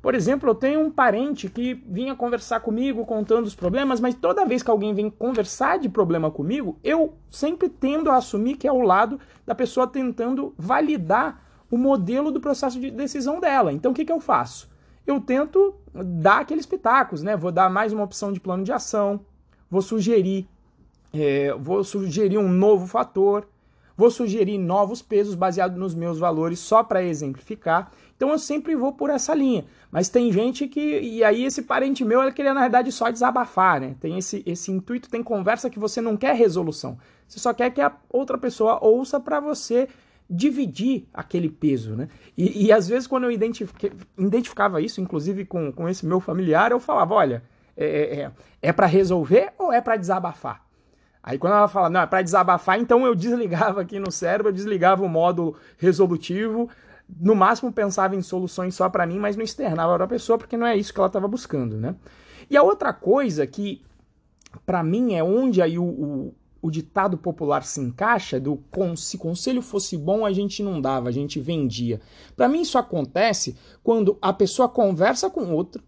Por 0.00 0.14
exemplo, 0.14 0.48
eu 0.48 0.54
tenho 0.54 0.80
um 0.80 0.90
parente 0.90 1.50
que 1.50 1.74
vinha 1.86 2.14
conversar 2.14 2.60
comigo 2.60 3.04
contando 3.04 3.44
os 3.44 3.54
problemas, 3.54 4.00
mas 4.00 4.14
toda 4.14 4.46
vez 4.46 4.62
que 4.62 4.70
alguém 4.70 4.94
vem 4.94 5.10
conversar 5.10 5.78
de 5.78 5.90
problema 5.90 6.30
comigo, 6.30 6.78
eu 6.82 7.12
sempre 7.30 7.68
tendo 7.68 8.10
a 8.10 8.16
assumir 8.16 8.56
que 8.56 8.66
é 8.66 8.72
o 8.72 8.80
lado 8.80 9.20
da 9.46 9.54
pessoa 9.54 9.86
tentando 9.86 10.54
validar 10.56 11.44
o 11.70 11.76
modelo 11.76 12.30
do 12.30 12.40
processo 12.40 12.80
de 12.80 12.90
decisão 12.90 13.38
dela. 13.38 13.70
Então 13.70 13.92
o 13.92 13.94
que, 13.94 14.06
que 14.06 14.12
eu 14.12 14.20
faço? 14.20 14.69
Eu 15.10 15.20
tento 15.20 15.74
dar 15.94 16.40
aqueles 16.40 16.66
pitacos, 16.66 17.22
né? 17.22 17.36
Vou 17.36 17.50
dar 17.52 17.68
mais 17.70 17.92
uma 17.92 18.04
opção 18.04 18.32
de 18.32 18.40
plano 18.40 18.64
de 18.64 18.72
ação, 18.72 19.20
vou 19.70 19.82
sugerir, 19.82 20.48
é, 21.12 21.52
vou 21.54 21.82
sugerir 21.84 22.38
um 22.38 22.48
novo 22.48 22.86
fator, 22.86 23.46
vou 23.96 24.10
sugerir 24.10 24.58
novos 24.58 25.02
pesos 25.02 25.34
baseados 25.34 25.78
nos 25.78 25.94
meus 25.94 26.18
valores 26.18 26.58
só 26.58 26.82
para 26.82 27.02
exemplificar. 27.02 27.90
Então 28.16 28.30
eu 28.30 28.38
sempre 28.38 28.76
vou 28.76 28.92
por 28.92 29.08
essa 29.08 29.34
linha. 29.34 29.64
Mas 29.90 30.08
tem 30.08 30.30
gente 30.30 30.68
que. 30.68 31.00
E 31.00 31.24
aí, 31.24 31.44
esse 31.44 31.62
parente 31.62 32.04
meu, 32.04 32.22
ele 32.22 32.32
queria, 32.32 32.52
na 32.52 32.60
verdade, 32.60 32.92
só 32.92 33.10
desabafar, 33.10 33.80
né? 33.80 33.96
Tem 33.98 34.18
esse, 34.18 34.42
esse 34.46 34.70
intuito, 34.70 35.08
tem 35.08 35.22
conversa 35.22 35.70
que 35.70 35.78
você 35.78 36.00
não 36.00 36.16
quer 36.16 36.34
resolução. 36.34 36.98
Você 37.26 37.38
só 37.38 37.52
quer 37.54 37.70
que 37.70 37.80
a 37.80 37.92
outra 38.08 38.36
pessoa 38.36 38.78
ouça 38.84 39.18
para 39.18 39.40
você 39.40 39.88
dividir 40.30 41.08
aquele 41.12 41.48
peso, 41.48 41.96
né? 41.96 42.08
E, 42.36 42.66
e 42.66 42.72
às 42.72 42.86
vezes, 42.86 43.08
quando 43.08 43.24
eu 43.24 43.30
identificava 43.32 44.80
isso, 44.80 45.00
inclusive 45.00 45.44
com, 45.44 45.72
com 45.72 45.88
esse 45.88 46.06
meu 46.06 46.20
familiar, 46.20 46.70
eu 46.70 46.78
falava: 46.78 47.14
olha, 47.14 47.42
é, 47.76 47.84
é, 47.84 48.20
é, 48.20 48.32
é 48.62 48.72
para 48.72 48.86
resolver 48.86 49.52
ou 49.58 49.72
é 49.72 49.80
para 49.80 49.96
desabafar? 49.96 50.64
Aí 51.22 51.38
quando 51.38 51.52
ela 51.52 51.68
fala, 51.68 51.90
não, 51.90 52.00
é 52.00 52.06
para 52.06 52.22
desabafar, 52.22 52.78
então 52.78 53.04
eu 53.04 53.14
desligava 53.14 53.82
aqui 53.82 53.98
no 53.98 54.10
cérebro, 54.10 54.48
eu 54.48 54.52
desligava 54.54 55.04
o 55.04 55.08
módulo 55.08 55.54
resolutivo, 55.76 56.70
no 57.20 57.34
máximo 57.34 57.72
pensava 57.72 58.16
em 58.16 58.22
soluções 58.22 58.74
só 58.74 58.88
para 58.88 59.06
mim, 59.06 59.18
mas 59.18 59.36
não 59.36 59.44
externava 59.44 59.94
para 59.96 60.04
a 60.04 60.08
pessoa, 60.08 60.38
porque 60.38 60.56
não 60.56 60.66
é 60.66 60.76
isso 60.76 60.94
que 60.94 61.00
ela 61.00 61.08
estava 61.08 61.28
buscando, 61.28 61.76
né? 61.76 61.94
E 62.48 62.56
a 62.56 62.62
outra 62.62 62.92
coisa 62.92 63.46
que, 63.46 63.82
para 64.64 64.82
mim, 64.82 65.14
é 65.14 65.22
onde 65.22 65.60
aí 65.60 65.78
o, 65.78 65.84
o, 65.84 66.34
o, 66.62 66.70
ditado 66.70 67.16
popular 67.18 67.64
se 67.64 67.80
encaixa, 67.80 68.40
do 68.40 68.62
se 68.96 69.18
conselho 69.18 69.62
fosse 69.62 69.96
bom, 69.96 70.24
a 70.24 70.32
gente 70.32 70.62
não 70.62 70.80
dava, 70.80 71.08
a 71.08 71.12
gente 71.12 71.40
vendia. 71.40 72.00
Para 72.36 72.48
mim 72.48 72.62
isso 72.62 72.78
acontece 72.78 73.56
quando 73.82 74.18
a 74.20 74.32
pessoa 74.32 74.68
conversa 74.68 75.30
com 75.30 75.52
outro, 75.52 75.82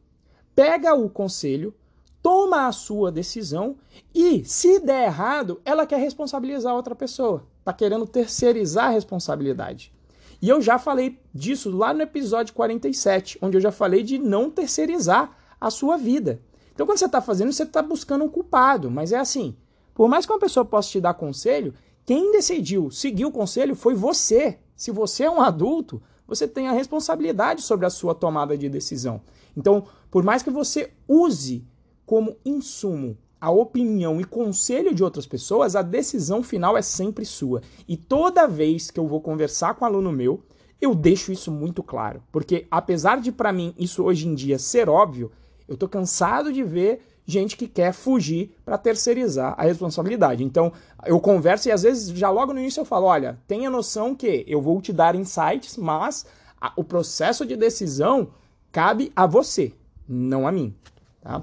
pega 0.54 0.94
o 0.94 1.08
conselho, 1.08 1.74
toma 2.22 2.66
a 2.66 2.72
sua 2.72 3.10
decisão 3.10 3.76
e, 4.14 4.44
se 4.44 4.78
der 4.80 5.06
errado, 5.06 5.60
ela 5.64 5.86
quer 5.86 5.98
responsabilizar 5.98 6.74
outra 6.74 6.94
pessoa. 6.94 7.44
Tá 7.64 7.72
querendo 7.72 8.06
terceirizar 8.06 8.86
a 8.86 8.90
responsabilidade. 8.90 9.92
E 10.40 10.48
eu 10.48 10.60
já 10.60 10.78
falei 10.78 11.20
disso 11.32 11.70
lá 11.70 11.94
no 11.94 12.02
episódio 12.02 12.52
47, 12.54 13.38
onde 13.40 13.56
eu 13.56 13.60
já 13.60 13.70
falei 13.70 14.02
de 14.02 14.18
não 14.18 14.50
terceirizar 14.50 15.36
a 15.60 15.70
sua 15.70 15.96
vida. 15.96 16.40
Então, 16.74 16.84
quando 16.84 16.98
você 16.98 17.06
está 17.06 17.20
fazendo, 17.20 17.52
você 17.52 17.62
está 17.62 17.80
buscando 17.80 18.24
um 18.24 18.28
culpado. 18.28 18.90
Mas 18.90 19.12
é 19.12 19.18
assim: 19.18 19.56
por 19.94 20.08
mais 20.08 20.26
que 20.26 20.32
uma 20.32 20.38
pessoa 20.38 20.64
possa 20.64 20.90
te 20.90 21.00
dar 21.00 21.14
conselho, 21.14 21.74
quem 22.04 22.32
decidiu 22.32 22.90
seguir 22.90 23.24
o 23.24 23.30
conselho 23.30 23.74
foi 23.74 23.94
você. 23.94 24.58
Se 24.74 24.90
você 24.90 25.24
é 25.24 25.30
um 25.30 25.40
adulto, 25.40 26.02
você 26.26 26.48
tem 26.48 26.68
a 26.68 26.72
responsabilidade 26.72 27.62
sobre 27.62 27.86
a 27.86 27.90
sua 27.90 28.14
tomada 28.14 28.56
de 28.56 28.68
decisão. 28.68 29.20
Então, 29.56 29.84
por 30.10 30.22
mais 30.22 30.42
que 30.42 30.50
você 30.50 30.92
use 31.06 31.64
como 32.06 32.36
insumo 32.44 33.16
a 33.40 33.50
opinião 33.50 34.20
e 34.20 34.24
conselho 34.24 34.94
de 34.94 35.02
outras 35.02 35.26
pessoas, 35.26 35.74
a 35.74 35.82
decisão 35.82 36.42
final 36.42 36.76
é 36.76 36.82
sempre 36.82 37.24
sua. 37.24 37.60
E 37.88 37.96
toda 37.96 38.46
vez 38.46 38.90
que 38.90 39.00
eu 39.00 39.06
vou 39.06 39.20
conversar 39.20 39.74
com 39.74 39.84
um 39.84 39.88
aluno 39.88 40.12
meu, 40.12 40.42
eu 40.80 40.94
deixo 40.94 41.32
isso 41.32 41.50
muito 41.50 41.82
claro, 41.82 42.22
porque 42.32 42.66
apesar 42.70 43.20
de 43.20 43.30
para 43.30 43.52
mim 43.52 43.72
isso 43.78 44.02
hoje 44.02 44.26
em 44.26 44.34
dia 44.34 44.58
ser 44.58 44.88
óbvio, 44.88 45.30
eu 45.68 45.76
tô 45.76 45.88
cansado 45.88 46.52
de 46.52 46.64
ver 46.64 47.00
gente 47.26 47.56
que 47.56 47.68
quer 47.68 47.92
fugir 47.92 48.56
para 48.64 48.78
terceirizar 48.78 49.54
a 49.56 49.62
responsabilidade. 49.62 50.42
Então, 50.44 50.72
eu 51.06 51.20
converso 51.20 51.68
e 51.68 51.72
às 51.72 51.82
vezes 51.82 52.16
já 52.16 52.30
logo 52.30 52.52
no 52.52 52.60
início 52.60 52.80
eu 52.80 52.84
falo, 52.84 53.06
olha, 53.06 53.38
tenha 53.46 53.70
noção 53.70 54.14
que 54.14 54.44
eu 54.46 54.60
vou 54.60 54.80
te 54.80 54.92
dar 54.92 55.14
insights, 55.14 55.76
mas 55.76 56.26
a, 56.60 56.72
o 56.76 56.84
processo 56.84 57.46
de 57.46 57.56
decisão 57.56 58.28
cabe 58.70 59.12
a 59.14 59.26
você, 59.26 59.72
não 60.08 60.46
a 60.46 60.52
mim, 60.52 60.74
tá? 61.20 61.42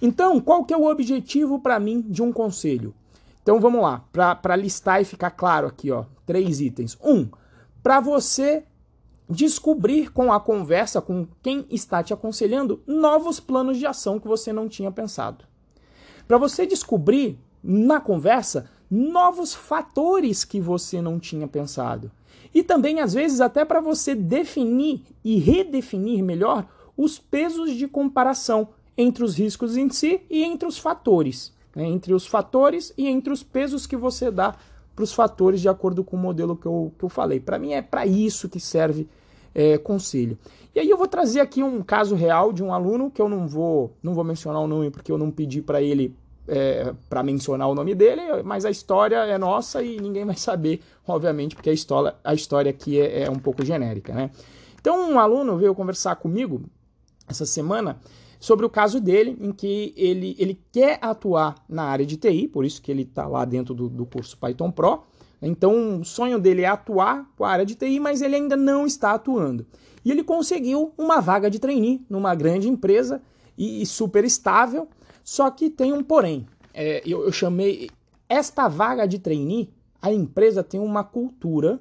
Então, 0.00 0.40
qual 0.40 0.64
que 0.64 0.74
é 0.74 0.76
o 0.76 0.90
objetivo 0.90 1.58
para 1.58 1.80
mim 1.80 2.02
de 2.02 2.22
um 2.22 2.32
conselho? 2.32 2.94
Então 3.42 3.60
vamos 3.60 3.80
lá, 3.80 4.04
para 4.12 4.56
listar 4.56 5.00
e 5.00 5.04
ficar 5.04 5.30
claro 5.30 5.68
aqui, 5.68 5.90
ó, 5.90 6.04
três 6.26 6.60
itens. 6.60 6.98
Um, 7.02 7.28
para 7.82 8.00
você 8.00 8.64
descobrir 9.28 10.12
com 10.12 10.32
a 10.32 10.38
conversa 10.38 11.00
com 11.00 11.26
quem 11.42 11.66
está 11.70 12.02
te 12.02 12.12
aconselhando 12.12 12.80
novos 12.86 13.40
planos 13.40 13.78
de 13.78 13.86
ação 13.86 14.20
que 14.20 14.28
você 14.28 14.52
não 14.52 14.68
tinha 14.68 14.90
pensado. 14.90 15.44
Para 16.26 16.38
você 16.38 16.66
descobrir 16.66 17.38
na 17.62 18.00
conversa 18.00 18.70
novos 18.90 19.54
fatores 19.54 20.44
que 20.44 20.60
você 20.60 21.02
não 21.02 21.18
tinha 21.18 21.48
pensado. 21.48 22.10
E 22.54 22.62
também, 22.62 23.00
às 23.00 23.12
vezes, 23.12 23.40
até 23.40 23.64
para 23.64 23.80
você 23.80 24.14
definir 24.14 25.02
e 25.24 25.38
redefinir 25.38 26.22
melhor 26.22 26.66
os 26.96 27.18
pesos 27.18 27.72
de 27.72 27.86
comparação 27.86 28.68
entre 28.96 29.24
os 29.24 29.36
riscos 29.36 29.76
em 29.76 29.90
si 29.90 30.22
e 30.30 30.42
entre 30.42 30.66
os 30.66 30.78
fatores. 30.78 31.52
Né? 31.74 31.86
Entre 31.86 32.14
os 32.14 32.26
fatores 32.26 32.92
e 32.96 33.06
entre 33.06 33.32
os 33.32 33.42
pesos 33.42 33.86
que 33.86 33.96
você 33.96 34.30
dá 34.30 34.56
para 34.96 35.04
os 35.04 35.12
fatores 35.12 35.60
de 35.60 35.68
acordo 35.68 36.02
com 36.02 36.16
o 36.16 36.18
modelo 36.18 36.56
que 36.56 36.66
eu, 36.66 36.90
que 36.98 37.04
eu 37.04 37.08
falei. 37.10 37.38
Para 37.38 37.58
mim 37.58 37.74
é 37.74 37.82
para 37.82 38.06
isso 38.06 38.48
que 38.48 38.58
serve 38.58 39.06
é, 39.54 39.76
conselho. 39.76 40.38
E 40.74 40.80
aí 40.80 40.88
eu 40.88 40.96
vou 40.96 41.06
trazer 41.06 41.40
aqui 41.40 41.62
um 41.62 41.82
caso 41.82 42.14
real 42.14 42.50
de 42.50 42.64
um 42.64 42.72
aluno 42.72 43.10
que 43.10 43.20
eu 43.20 43.28
não 43.28 43.46
vou, 43.46 43.94
não 44.02 44.14
vou 44.14 44.24
mencionar 44.24 44.62
o 44.62 44.66
nome 44.66 44.90
porque 44.90 45.12
eu 45.12 45.18
não 45.18 45.30
pedi 45.30 45.60
para 45.60 45.82
ele 45.82 46.16
é, 46.48 46.94
para 47.08 47.22
mencionar 47.22 47.68
o 47.68 47.74
nome 47.74 47.94
dele, 47.94 48.42
mas 48.42 48.64
a 48.64 48.70
história 48.70 49.16
é 49.16 49.36
nossa 49.36 49.82
e 49.82 50.00
ninguém 50.00 50.24
vai 50.24 50.36
saber, 50.36 50.80
obviamente, 51.06 51.54
porque 51.54 51.70
a 51.70 51.72
história, 51.72 52.14
a 52.24 52.34
história 52.34 52.70
aqui 52.70 52.98
é, 52.98 53.24
é 53.24 53.30
um 53.30 53.38
pouco 53.38 53.64
genérica. 53.64 54.14
Né? 54.14 54.30
Então 54.80 55.10
um 55.10 55.18
aluno 55.18 55.58
veio 55.58 55.74
conversar 55.74 56.16
comigo 56.16 56.62
essa 57.28 57.44
semana 57.44 57.98
sobre 58.38 58.66
o 58.66 58.70
caso 58.70 59.00
dele, 59.00 59.36
em 59.40 59.52
que 59.52 59.92
ele, 59.96 60.36
ele 60.38 60.60
quer 60.70 60.98
atuar 61.00 61.54
na 61.68 61.84
área 61.84 62.04
de 62.04 62.16
TI, 62.16 62.48
por 62.48 62.64
isso 62.64 62.80
que 62.82 62.90
ele 62.90 63.02
está 63.02 63.26
lá 63.26 63.44
dentro 63.44 63.74
do, 63.74 63.88
do 63.88 64.06
curso 64.06 64.36
Python 64.38 64.70
Pro. 64.70 65.02
Então, 65.40 66.00
o 66.00 66.04
sonho 66.04 66.38
dele 66.38 66.62
é 66.62 66.66
atuar 66.66 67.30
com 67.36 67.44
a 67.44 67.50
área 67.50 67.66
de 67.66 67.74
TI, 67.74 68.00
mas 68.00 68.22
ele 68.22 68.36
ainda 68.36 68.56
não 68.56 68.86
está 68.86 69.12
atuando. 69.12 69.66
E 70.04 70.10
ele 70.10 70.22
conseguiu 70.22 70.92
uma 70.96 71.20
vaga 71.20 71.50
de 71.50 71.58
trainee 71.58 72.04
numa 72.08 72.34
grande 72.34 72.68
empresa 72.68 73.22
e, 73.56 73.82
e 73.82 73.86
super 73.86 74.24
estável, 74.24 74.88
só 75.24 75.50
que 75.50 75.68
tem 75.68 75.92
um 75.92 76.02
porém. 76.02 76.46
É, 76.72 77.02
eu, 77.04 77.24
eu 77.24 77.32
chamei 77.32 77.90
esta 78.28 78.68
vaga 78.68 79.06
de 79.06 79.18
trainee, 79.18 79.70
a 80.00 80.12
empresa 80.12 80.62
tem 80.62 80.80
uma 80.80 81.02
cultura 81.02 81.80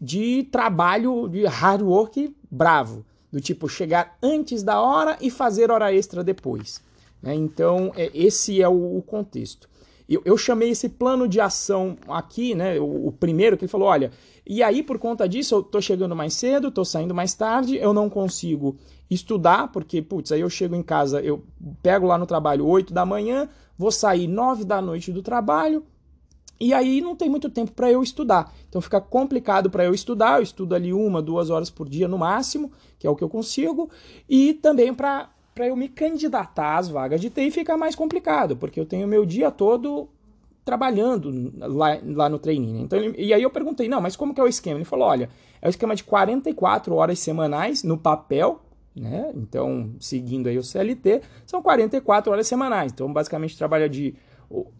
de 0.00 0.44
trabalho 0.50 1.28
de 1.28 1.44
hard 1.44 1.82
work 1.82 2.34
bravo 2.50 3.04
do 3.32 3.40
tipo 3.40 3.68
chegar 3.68 4.16
antes 4.22 4.62
da 4.62 4.80
hora 4.80 5.16
e 5.20 5.30
fazer 5.30 5.70
hora 5.70 5.92
extra 5.92 6.24
depois. 6.24 6.82
Né? 7.22 7.34
Então, 7.34 7.92
é, 7.96 8.10
esse 8.14 8.60
é 8.60 8.68
o, 8.68 8.98
o 8.98 9.02
contexto. 9.02 9.68
Eu, 10.08 10.22
eu, 10.24 10.36
chamei 10.36 10.70
esse 10.70 10.88
plano 10.88 11.28
de 11.28 11.40
ação 11.40 11.96
aqui, 12.08 12.52
né, 12.52 12.80
o, 12.80 13.06
o, 13.06 13.12
primeiro, 13.12 13.56
que 13.56 13.64
ele 13.64 13.70
falou: 13.70 13.86
olha, 13.86 14.10
e 14.44 14.60
aí 14.60 14.82
por 14.82 14.98
conta 14.98 15.28
disso 15.28 15.54
eu 15.54 15.62
tô 15.62 15.80
chegando 15.80 16.16
mais 16.16 16.34
cedo, 16.34 16.72
tô 16.72 16.84
saindo 16.84 17.14
mais 17.14 17.32
tarde, 17.32 17.76
eu 17.76 17.94
não 17.94 18.10
consigo 18.10 18.76
estudar, 19.08 19.70
porque, 19.70 20.02
putz, 20.02 20.32
aí 20.32 20.40
eu 20.40 20.50
chego 20.50 20.74
em 20.74 20.82
casa, 20.82 21.20
eu 21.20 21.44
pego 21.80 22.08
lá 22.08 22.18
no 22.18 22.26
trabalho 22.26 22.66
8 22.66 22.92
da 22.92 23.06
manhã, 23.06 23.48
vou 23.78 23.92
sair 23.92 24.26
9 24.26 24.64
da 24.64 24.82
noite 24.82 25.12
do 25.12 25.22
trabalho, 25.22 25.84
e 26.60 26.74
aí 26.74 27.00
não 27.00 27.16
tem 27.16 27.30
muito 27.30 27.48
tempo 27.48 27.72
para 27.72 27.90
eu 27.90 28.02
estudar. 28.02 28.52
Então 28.68 28.82
fica 28.82 29.00
complicado 29.00 29.70
para 29.70 29.84
eu 29.84 29.94
estudar. 29.94 30.38
Eu 30.38 30.42
estudo 30.42 30.74
ali 30.74 30.92
uma, 30.92 31.22
duas 31.22 31.48
horas 31.48 31.70
por 31.70 31.88
dia 31.88 32.06
no 32.06 32.18
máximo, 32.18 32.70
que 32.98 33.06
é 33.06 33.10
o 33.10 33.16
que 33.16 33.24
eu 33.24 33.30
consigo. 33.30 33.90
E 34.28 34.52
também 34.52 34.92
para 34.92 35.30
eu 35.56 35.74
me 35.74 35.88
candidatar 35.88 36.76
às 36.76 36.88
vagas 36.88 37.20
de 37.20 37.30
TI 37.30 37.50
fica 37.50 37.78
mais 37.78 37.94
complicado, 37.94 38.56
porque 38.56 38.78
eu 38.78 38.84
tenho 38.84 39.08
meu 39.08 39.24
dia 39.24 39.50
todo 39.50 40.10
trabalhando 40.62 41.52
lá, 41.56 41.98
lá 42.04 42.28
no 42.28 42.38
training. 42.38 42.74
Né? 42.74 42.80
Então, 42.82 42.98
e 43.16 43.32
aí 43.32 43.42
eu 43.42 43.50
perguntei, 43.50 43.88
não, 43.88 44.00
mas 44.00 44.14
como 44.14 44.34
que 44.34 44.40
é 44.40 44.44
o 44.44 44.48
esquema? 44.48 44.76
Ele 44.76 44.84
falou, 44.84 45.08
olha, 45.08 45.30
é 45.62 45.66
o 45.66 45.70
esquema 45.70 45.96
de 45.96 46.04
44 46.04 46.94
horas 46.94 47.18
semanais 47.18 47.82
no 47.82 47.96
papel, 47.96 48.60
né? 48.94 49.32
Então, 49.34 49.92
seguindo 49.98 50.48
aí 50.48 50.58
o 50.58 50.62
CLT, 50.62 51.22
são 51.46 51.62
44 51.62 52.30
horas 52.30 52.46
semanais. 52.46 52.92
Então, 52.92 53.10
basicamente 53.10 53.56
trabalha 53.56 53.88
de 53.88 54.14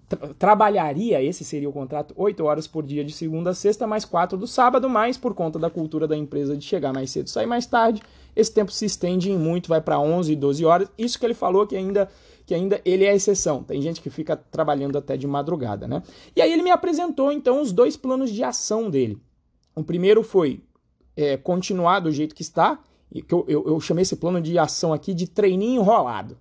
tra 0.08 0.34
trabalharia, 0.38 1.22
esse 1.22 1.44
seria 1.44 1.68
o 1.68 1.72
contrato, 1.72 2.12
8 2.16 2.44
horas 2.44 2.66
por 2.66 2.84
dia 2.84 3.04
de 3.04 3.12
segunda 3.12 3.50
a 3.50 3.54
sexta, 3.54 3.86
mais 3.86 4.04
4 4.04 4.36
do 4.36 4.46
sábado, 4.46 4.88
mas 4.88 5.16
por 5.16 5.34
conta 5.34 5.58
da 5.58 5.70
cultura 5.70 6.08
da 6.08 6.16
empresa 6.16 6.56
de 6.56 6.64
chegar 6.64 6.92
mais 6.92 7.10
cedo, 7.10 7.30
sair 7.30 7.46
mais 7.46 7.66
tarde, 7.66 8.02
esse 8.34 8.52
tempo 8.52 8.72
se 8.72 8.84
estende 8.84 9.30
em 9.30 9.38
muito, 9.38 9.68
vai 9.68 9.80
para 9.80 9.98
11, 9.98 10.34
12 10.34 10.64
horas. 10.64 10.88
Isso 10.98 11.18
que 11.18 11.26
ele 11.26 11.34
falou 11.34 11.66
que 11.66 11.76
ainda 11.76 12.08
que 12.46 12.54
ainda 12.54 12.80
ele 12.84 13.04
é 13.04 13.14
exceção. 13.14 13.62
Tem 13.62 13.80
gente 13.80 14.00
que 14.00 14.10
fica 14.10 14.36
trabalhando 14.36 14.98
até 14.98 15.16
de 15.16 15.24
madrugada, 15.24 15.86
né? 15.86 16.02
E 16.34 16.42
aí 16.42 16.52
ele 16.52 16.64
me 16.64 16.70
apresentou 16.72 17.30
então 17.30 17.62
os 17.62 17.70
dois 17.70 17.96
planos 17.96 18.28
de 18.28 18.42
ação 18.42 18.90
dele. 18.90 19.20
O 19.72 19.84
primeiro 19.84 20.24
foi 20.24 20.60
é, 21.16 21.36
continuar 21.36 22.00
do 22.00 22.10
jeito 22.10 22.34
que 22.34 22.42
está, 22.42 22.80
que 23.12 23.32
eu, 23.32 23.44
eu, 23.46 23.64
eu 23.68 23.80
chamei 23.80 24.02
esse 24.02 24.16
plano 24.16 24.40
de 24.40 24.58
ação 24.58 24.92
aqui 24.92 25.14
de 25.14 25.28
treininho 25.28 25.80
enrolado. 25.80 26.36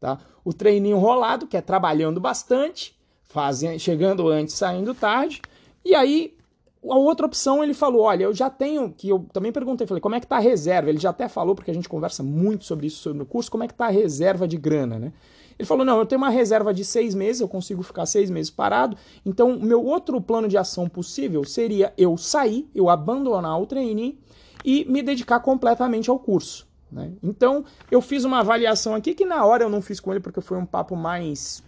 Tá? 0.00 0.18
O 0.42 0.52
treininho 0.52 0.98
rolado, 0.98 1.46
que 1.46 1.56
é 1.56 1.60
trabalhando 1.60 2.18
bastante, 2.18 2.98
fazendo, 3.24 3.78
chegando 3.78 4.28
antes, 4.28 4.54
saindo 4.54 4.94
tarde. 4.94 5.42
E 5.84 5.94
aí, 5.94 6.34
a 6.82 6.96
outra 6.96 7.26
opção 7.26 7.62
ele 7.62 7.74
falou: 7.74 8.02
olha, 8.02 8.24
eu 8.24 8.34
já 8.34 8.48
tenho, 8.48 8.90
que 8.90 9.08
eu 9.08 9.26
também 9.32 9.52
perguntei, 9.52 9.86
falei, 9.86 10.00
como 10.00 10.14
é 10.14 10.20
que 10.20 10.26
tá 10.26 10.36
a 10.36 10.40
reserva? 10.40 10.88
Ele 10.88 10.98
já 10.98 11.10
até 11.10 11.28
falou, 11.28 11.54
porque 11.54 11.70
a 11.70 11.74
gente 11.74 11.88
conversa 11.88 12.22
muito 12.22 12.64
sobre 12.64 12.86
isso 12.86 13.12
no 13.12 13.26
curso, 13.26 13.50
como 13.50 13.62
é 13.62 13.68
que 13.68 13.74
tá 13.74 13.86
a 13.86 13.90
reserva 13.90 14.48
de 14.48 14.56
grana, 14.56 14.98
né? 14.98 15.12
Ele 15.58 15.66
falou: 15.66 15.84
não, 15.84 15.98
eu 15.98 16.06
tenho 16.06 16.18
uma 16.18 16.30
reserva 16.30 16.72
de 16.72 16.82
seis 16.82 17.14
meses, 17.14 17.42
eu 17.42 17.48
consigo 17.48 17.82
ficar 17.82 18.06
seis 18.06 18.30
meses 18.30 18.50
parado. 18.50 18.96
Então, 19.26 19.58
meu 19.60 19.84
outro 19.84 20.18
plano 20.18 20.48
de 20.48 20.56
ação 20.56 20.88
possível 20.88 21.44
seria 21.44 21.92
eu 21.98 22.16
sair, 22.16 22.70
eu 22.74 22.88
abandonar 22.88 23.60
o 23.60 23.66
trainee 23.66 24.18
e 24.64 24.86
me 24.86 25.02
dedicar 25.02 25.40
completamente 25.40 26.08
ao 26.08 26.18
curso. 26.18 26.69
Né? 26.90 27.12
Então, 27.22 27.64
eu 27.90 28.00
fiz 28.00 28.24
uma 28.24 28.40
avaliação 28.40 28.94
aqui 28.94 29.14
que 29.14 29.24
na 29.24 29.44
hora 29.44 29.64
eu 29.64 29.70
não 29.70 29.80
fiz 29.80 30.00
com 30.00 30.10
ele 30.10 30.20
porque 30.20 30.40
foi 30.40 30.58
um 30.58 30.66
papo 30.66 30.96
mais 30.96 31.62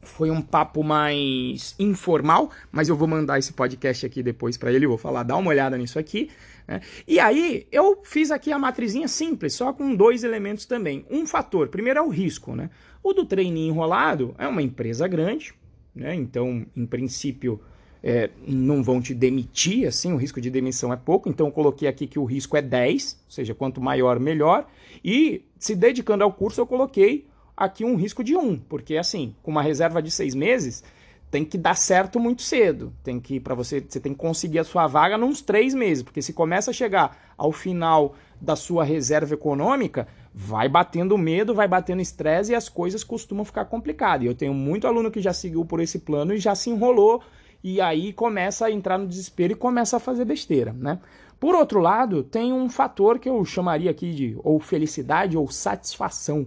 foi 0.00 0.30
um 0.30 0.40
papo 0.40 0.82
mais 0.82 1.74
informal, 1.78 2.50
mas 2.70 2.88
eu 2.88 2.96
vou 2.96 3.08
mandar 3.08 3.38
esse 3.38 3.52
podcast 3.52 4.06
aqui 4.06 4.22
depois 4.22 4.56
para 4.56 4.72
ele, 4.72 4.86
vou 4.86 4.96
falar, 4.96 5.22
dá 5.22 5.36
uma 5.36 5.50
olhada 5.50 5.76
nisso 5.76 5.98
aqui. 5.98 6.30
Né? 6.66 6.80
E 7.06 7.18
aí 7.18 7.66
eu 7.70 8.00
fiz 8.04 8.30
aqui 8.30 8.52
a 8.52 8.58
matrizinha 8.58 9.08
simples, 9.08 9.54
só 9.54 9.72
com 9.72 9.94
dois 9.94 10.24
elementos 10.24 10.66
também. 10.66 11.04
Um 11.10 11.26
fator, 11.26 11.68
primeiro 11.68 11.98
é 11.98 12.02
o 12.02 12.08
risco, 12.08 12.54
né? 12.54 12.70
O 13.02 13.12
do 13.12 13.24
treininho 13.24 13.72
enrolado 13.72 14.34
é 14.38 14.46
uma 14.46 14.62
empresa 14.62 15.06
grande, 15.08 15.54
né? 15.94 16.14
Então, 16.14 16.64
em 16.76 16.86
princípio, 16.86 17.60
é, 18.02 18.30
não 18.46 18.82
vão 18.82 19.00
te 19.00 19.14
demitir, 19.14 19.86
assim, 19.86 20.12
o 20.12 20.16
risco 20.16 20.40
de 20.40 20.50
demissão 20.50 20.92
é 20.92 20.96
pouco, 20.96 21.28
então 21.28 21.50
coloquei 21.50 21.88
aqui 21.88 22.06
que 22.06 22.18
o 22.18 22.24
risco 22.24 22.56
é 22.56 22.62
10, 22.62 23.18
ou 23.26 23.30
seja, 23.32 23.54
quanto 23.54 23.80
maior, 23.80 24.20
melhor. 24.20 24.66
E 25.04 25.42
se 25.58 25.74
dedicando 25.74 26.24
ao 26.24 26.32
curso, 26.32 26.60
eu 26.60 26.66
coloquei 26.66 27.26
aqui 27.56 27.84
um 27.84 27.96
risco 27.96 28.22
de 28.22 28.36
1, 28.36 28.58
porque 28.60 28.96
assim, 28.96 29.34
com 29.42 29.50
uma 29.50 29.62
reserva 29.62 30.00
de 30.00 30.10
seis 30.10 30.34
meses, 30.34 30.84
tem 31.30 31.44
que 31.44 31.58
dar 31.58 31.74
certo 31.74 32.18
muito 32.18 32.42
cedo. 32.42 32.92
Tem 33.02 33.20
que 33.20 33.38
para 33.38 33.54
você, 33.54 33.84
você 33.86 34.00
tem 34.00 34.12
que 34.12 34.18
conseguir 34.18 34.58
a 34.58 34.64
sua 34.64 34.86
vaga 34.86 35.18
nos 35.18 35.42
três 35.42 35.74
meses, 35.74 36.02
porque 36.02 36.22
se 36.22 36.32
começa 36.32 36.70
a 36.70 36.74
chegar 36.74 37.34
ao 37.36 37.52
final 37.52 38.14
da 38.40 38.56
sua 38.56 38.84
reserva 38.84 39.34
econômica, 39.34 40.06
vai 40.32 40.68
batendo 40.68 41.18
medo, 41.18 41.54
vai 41.54 41.66
batendo 41.66 42.00
estresse 42.00 42.52
e 42.52 42.54
as 42.54 42.68
coisas 42.68 43.02
costumam 43.02 43.44
ficar 43.44 43.64
complicadas. 43.64 44.24
E 44.24 44.28
eu 44.28 44.34
tenho 44.34 44.54
muito 44.54 44.86
aluno 44.86 45.10
que 45.10 45.20
já 45.20 45.32
seguiu 45.32 45.64
por 45.64 45.80
esse 45.80 45.98
plano 45.98 46.32
e 46.32 46.38
já 46.38 46.54
se 46.54 46.70
enrolou 46.70 47.22
e 47.62 47.80
aí 47.80 48.12
começa 48.12 48.66
a 48.66 48.70
entrar 48.70 48.98
no 48.98 49.06
desespero 49.06 49.52
e 49.52 49.56
começa 49.56 49.96
a 49.96 50.00
fazer 50.00 50.24
besteira, 50.24 50.72
né? 50.72 50.98
Por 51.40 51.54
outro 51.54 51.78
lado, 51.78 52.24
tem 52.24 52.52
um 52.52 52.68
fator 52.68 53.18
que 53.18 53.28
eu 53.28 53.44
chamaria 53.44 53.90
aqui 53.90 54.12
de 54.12 54.36
ou 54.42 54.58
felicidade 54.58 55.36
ou 55.36 55.48
satisfação. 55.48 56.46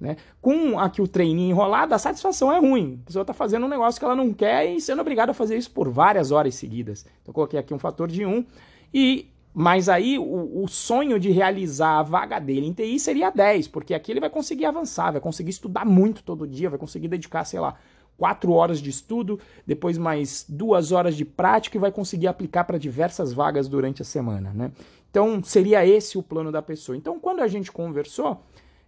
Né? 0.00 0.16
Com 0.40 0.80
aqui 0.80 1.00
o 1.00 1.06
treininho 1.06 1.50
enrolado, 1.50 1.94
a 1.94 1.98
satisfação 1.98 2.52
é 2.52 2.58
ruim. 2.58 2.98
A 3.02 3.06
pessoa 3.06 3.22
está 3.22 3.32
fazendo 3.32 3.66
um 3.66 3.68
negócio 3.68 4.00
que 4.00 4.04
ela 4.04 4.16
não 4.16 4.32
quer 4.32 4.68
e 4.68 4.80
sendo 4.80 5.00
obrigada 5.00 5.30
a 5.30 5.34
fazer 5.34 5.56
isso 5.56 5.70
por 5.70 5.88
várias 5.88 6.32
horas 6.32 6.56
seguidas. 6.56 7.06
Então, 7.22 7.30
eu 7.30 7.34
coloquei 7.34 7.58
aqui 7.58 7.72
um 7.72 7.78
fator 7.78 8.08
de 8.08 8.26
um. 8.26 8.44
E, 8.92 9.30
mas 9.54 9.88
aí 9.88 10.18
o, 10.18 10.64
o 10.64 10.66
sonho 10.66 11.20
de 11.20 11.30
realizar 11.30 12.00
a 12.00 12.02
vaga 12.02 12.40
dele 12.40 12.66
em 12.66 12.72
TI 12.72 12.98
seria 12.98 13.30
10, 13.30 13.68
porque 13.68 13.94
aqui 13.94 14.10
ele 14.10 14.18
vai 14.18 14.28
conseguir 14.28 14.64
avançar, 14.64 15.12
vai 15.12 15.20
conseguir 15.20 15.50
estudar 15.50 15.84
muito 15.84 16.24
todo 16.24 16.48
dia, 16.48 16.68
vai 16.68 16.80
conseguir 16.80 17.06
dedicar, 17.06 17.44
sei 17.44 17.60
lá, 17.60 17.76
quatro 18.22 18.52
horas 18.52 18.78
de 18.78 18.88
estudo, 18.88 19.40
depois 19.66 19.98
mais 19.98 20.46
duas 20.48 20.92
horas 20.92 21.16
de 21.16 21.24
prática 21.24 21.76
e 21.76 21.80
vai 21.80 21.90
conseguir 21.90 22.28
aplicar 22.28 22.62
para 22.62 22.78
diversas 22.78 23.32
vagas 23.32 23.66
durante 23.66 24.00
a 24.00 24.04
semana, 24.04 24.52
né? 24.54 24.70
Então 25.10 25.42
seria 25.42 25.84
esse 25.84 26.16
o 26.16 26.22
plano 26.22 26.52
da 26.52 26.62
pessoa. 26.62 26.96
Então 26.96 27.18
quando 27.18 27.40
a 27.40 27.48
gente 27.48 27.72
conversou, 27.72 28.40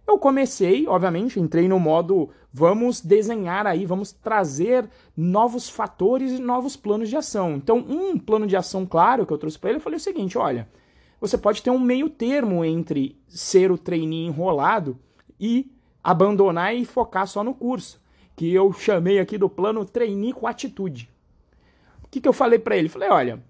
eu 0.07 0.17
comecei, 0.17 0.87
obviamente, 0.87 1.37
entrei 1.37 1.67
no 1.67 1.77
modo 1.77 2.29
vamos 2.53 3.01
desenhar 3.01 3.67
aí, 3.67 3.85
vamos 3.85 4.13
trazer 4.13 4.89
novos 5.17 5.67
fatores 5.69 6.31
e 6.31 6.39
novos 6.39 6.77
planos 6.77 7.09
de 7.09 7.17
ação. 7.17 7.55
Então, 7.57 7.79
um 7.79 8.17
plano 8.17 8.47
de 8.47 8.55
ação 8.55 8.85
claro 8.85 9.25
que 9.25 9.33
eu 9.33 9.37
trouxe 9.37 9.59
para 9.59 9.71
ele, 9.71 9.79
eu 9.79 9.83
falei 9.83 9.97
o 9.97 10.01
seguinte, 10.01 10.37
olha, 10.37 10.69
você 11.19 11.37
pode 11.37 11.61
ter 11.61 11.71
um 11.71 11.79
meio 11.79 12.09
termo 12.09 12.63
entre 12.63 13.19
ser 13.27 13.69
o 13.69 13.77
trainee 13.77 14.27
enrolado 14.27 14.97
e 15.37 15.69
abandonar 16.01 16.73
e 16.73 16.85
focar 16.85 17.27
só 17.27 17.43
no 17.43 17.53
curso, 17.53 17.99
que 18.35 18.53
eu 18.53 18.71
chamei 18.73 19.19
aqui 19.19 19.37
do 19.37 19.49
plano 19.49 19.85
trainee 19.85 20.33
com 20.33 20.47
atitude. 20.47 21.09
O 22.03 22.07
que, 22.09 22.21
que 22.21 22.27
eu 22.27 22.33
falei 22.33 22.59
para 22.59 22.75
ele? 22.77 22.89
Falei, 22.89 23.09
olha, 23.09 23.43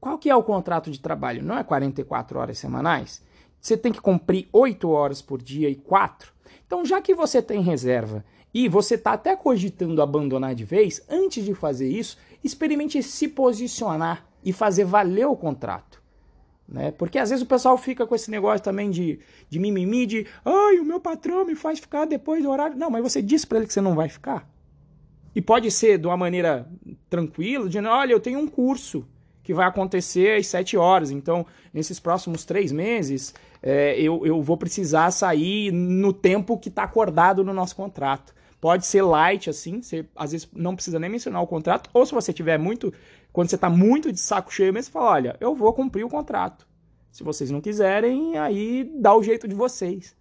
qual 0.00 0.18
que 0.18 0.30
é 0.30 0.36
o 0.36 0.42
contrato 0.42 0.90
de 0.90 1.00
trabalho? 1.00 1.42
Não 1.42 1.56
é 1.56 1.64
44 1.64 2.38
horas 2.38 2.58
semanais? 2.58 3.22
você 3.66 3.76
tem 3.76 3.92
que 3.92 4.00
cumprir 4.00 4.48
8 4.52 4.88
horas 4.88 5.20
por 5.20 5.42
dia 5.42 5.68
e 5.68 5.74
4. 5.74 6.32
Então, 6.66 6.84
já 6.84 7.00
que 7.00 7.14
você 7.14 7.42
tem 7.42 7.60
reserva 7.60 8.24
e 8.54 8.68
você 8.68 8.94
está 8.94 9.12
até 9.12 9.34
cogitando 9.34 10.00
abandonar 10.00 10.54
de 10.54 10.64
vez, 10.64 11.02
antes 11.08 11.44
de 11.44 11.52
fazer 11.52 11.88
isso, 11.88 12.16
experimente 12.44 13.02
se 13.02 13.26
posicionar 13.28 14.24
e 14.44 14.52
fazer 14.52 14.84
valer 14.84 15.26
o 15.26 15.36
contrato. 15.36 16.00
Né? 16.68 16.90
Porque 16.90 17.18
às 17.18 17.30
vezes 17.30 17.44
o 17.44 17.48
pessoal 17.48 17.78
fica 17.78 18.06
com 18.06 18.14
esse 18.14 18.30
negócio 18.30 18.62
também 18.62 18.90
de, 18.90 19.20
de 19.48 19.58
mimimi, 19.58 20.04
de 20.04 20.26
ai, 20.44 20.78
o 20.78 20.84
meu 20.84 20.98
patrão 20.98 21.44
me 21.44 21.54
faz 21.54 21.78
ficar 21.78 22.04
depois 22.04 22.42
do 22.42 22.50
horário. 22.50 22.76
Não, 22.76 22.90
mas 22.90 23.02
você 23.02 23.22
disse 23.22 23.46
para 23.46 23.58
ele 23.58 23.66
que 23.66 23.72
você 23.72 23.80
não 23.80 23.94
vai 23.94 24.08
ficar. 24.08 24.48
E 25.34 25.42
pode 25.42 25.70
ser 25.70 25.98
de 25.98 26.06
uma 26.06 26.16
maneira 26.16 26.66
tranquila, 27.08 27.66
dizendo, 27.66 27.88
olha, 27.88 28.12
eu 28.12 28.20
tenho 28.20 28.38
um 28.38 28.48
curso 28.48 29.06
que 29.42 29.54
vai 29.54 29.66
acontecer 29.66 30.40
às 30.40 30.48
7 30.48 30.76
horas. 30.76 31.10
Então, 31.12 31.46
nesses 31.72 32.00
próximos 32.00 32.44
três 32.44 32.72
meses, 32.72 33.32
é, 33.62 34.00
eu, 34.00 34.26
eu 34.26 34.42
vou 34.42 34.56
precisar 34.56 35.10
sair 35.12 35.70
no 35.70 36.12
tempo 36.12 36.58
que 36.58 36.68
está 36.68 36.82
acordado 36.82 37.44
no 37.44 37.54
nosso 37.54 37.76
contrato. 37.76 38.34
Pode 38.60 38.86
ser 38.86 39.02
light, 39.02 39.48
assim, 39.48 39.82
você 39.82 40.04
às 40.16 40.32
vezes 40.32 40.48
não 40.52 40.74
precisa 40.74 40.98
nem 40.98 41.10
mencionar 41.10 41.42
o 41.42 41.46
contrato, 41.46 41.90
ou 41.92 42.04
se 42.04 42.12
você 42.12 42.32
tiver 42.32 42.58
muito, 42.58 42.92
quando 43.36 43.50
você 43.50 43.56
está 43.56 43.68
muito 43.68 44.10
de 44.10 44.18
saco 44.18 44.50
cheio 44.50 44.72
mesmo, 44.72 44.86
você 44.86 44.92
fala, 44.92 45.10
olha, 45.10 45.36
eu 45.40 45.54
vou 45.54 45.70
cumprir 45.74 46.02
o 46.02 46.08
contrato. 46.08 46.66
Se 47.12 47.22
vocês 47.22 47.50
não 47.50 47.60
quiserem, 47.60 48.38
aí 48.38 48.90
dá 48.94 49.14
o 49.14 49.22
jeito 49.22 49.46
de 49.46 49.54
vocês. 49.54 50.16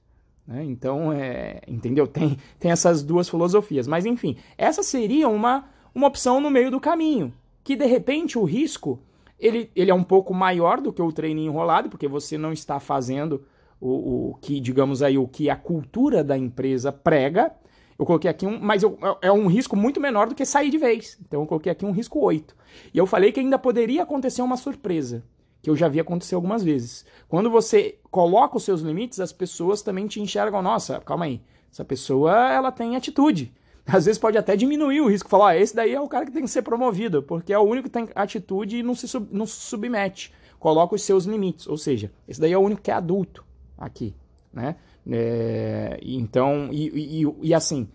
Né? 0.45 0.65
Então, 0.65 1.13
é, 1.13 1.61
entendeu? 1.65 2.07
Tem, 2.07 2.37
tem 2.59 2.71
essas 2.71 3.03
duas 3.03 3.29
filosofias. 3.29 3.87
Mas, 3.87 4.05
enfim, 4.05 4.35
essa 4.57 4.83
seria 4.83 5.29
uma, 5.29 5.63
uma 5.95 6.07
opção 6.07 6.41
no 6.41 6.51
meio 6.51 6.69
do 6.69 6.77
caminho. 6.77 7.33
Que, 7.63 7.77
de 7.77 7.85
repente, 7.85 8.37
o 8.37 8.43
risco 8.43 8.99
ele, 9.39 9.71
ele 9.73 9.89
é 9.89 9.95
um 9.95 10.03
pouco 10.03 10.33
maior 10.33 10.81
do 10.81 10.91
que 10.91 11.01
o 11.01 11.13
treininho 11.13 11.53
enrolado, 11.53 11.87
porque 11.87 12.09
você 12.09 12.37
não 12.37 12.51
está 12.51 12.81
fazendo 12.81 13.45
o, 13.79 14.31
o 14.31 14.35
que, 14.41 14.59
digamos 14.59 15.01
aí, 15.01 15.17
o 15.17 15.25
que 15.25 15.49
a 15.49 15.55
cultura 15.55 16.21
da 16.21 16.37
empresa 16.37 16.91
prega. 16.91 17.53
Eu 17.97 18.05
coloquei 18.05 18.29
aqui 18.29 18.45
um, 18.45 18.59
mas 18.59 18.83
eu, 18.83 18.97
é 19.21 19.31
um 19.31 19.47
risco 19.47 19.75
muito 19.75 20.01
menor 20.01 20.27
do 20.27 20.35
que 20.35 20.45
sair 20.45 20.69
de 20.69 20.77
vez. 20.77 21.17
Então 21.25 21.41
eu 21.41 21.47
coloquei 21.47 21.71
aqui 21.71 21.85
um 21.85 21.91
risco 21.91 22.19
8. 22.19 22.55
E 22.93 22.97
eu 22.97 23.07
falei 23.07 23.31
que 23.31 23.39
ainda 23.39 23.57
poderia 23.57 24.03
acontecer 24.03 24.41
uma 24.41 24.57
surpresa, 24.57 25.23
que 25.61 25.69
eu 25.69 25.75
já 25.75 25.87
vi 25.87 25.99
acontecer 25.99 26.35
algumas 26.35 26.63
vezes. 26.63 27.05
Quando 27.29 27.49
você 27.49 27.97
coloca 28.11 28.57
os 28.57 28.63
seus 28.63 28.81
limites, 28.81 29.19
as 29.19 29.31
pessoas 29.31 29.81
também 29.81 30.07
te 30.07 30.21
enxergam, 30.21 30.61
nossa, 30.61 30.99
calma 30.99 31.25
aí, 31.25 31.41
essa 31.71 31.85
pessoa 31.85 32.51
ela 32.51 32.71
tem 32.71 32.95
atitude 32.95 33.53
às 33.85 34.05
vezes 34.05 34.17
pode 34.17 34.37
até 34.37 34.55
diminuir 34.55 35.01
o 35.01 35.07
risco, 35.07 35.29
falar, 35.29 35.49
ah, 35.49 35.57
esse 35.57 35.75
daí 35.75 35.93
é 35.93 36.01
o 36.01 36.07
cara 36.07 36.25
que 36.25 36.31
tem 36.31 36.41
que 36.41 36.49
ser 36.49 36.63
promovido, 36.63 37.21
porque 37.21 37.53
é 37.53 37.59
o 37.59 37.61
único 37.61 37.87
que 37.87 37.93
tem 37.93 38.09
atitude 38.15 38.77
e 38.77 38.83
não 38.83 38.95
se, 38.95 39.07
sub, 39.07 39.27
não 39.31 39.45
se 39.45 39.61
submete, 39.61 40.33
coloca 40.59 40.95
os 40.95 41.03
seus 41.03 41.25
limites, 41.25 41.67
ou 41.67 41.77
seja, 41.77 42.11
esse 42.27 42.41
daí 42.41 42.51
é 42.51 42.57
o 42.57 42.61
único 42.61 42.81
que 42.81 42.89
é 42.89 42.95
adulto 42.95 43.45
aqui, 43.77 44.15
né? 44.51 44.75
É, 45.09 45.99
então, 46.01 46.69
e, 46.71 47.21
e, 47.21 47.35
e 47.41 47.53
assim, 47.53 47.87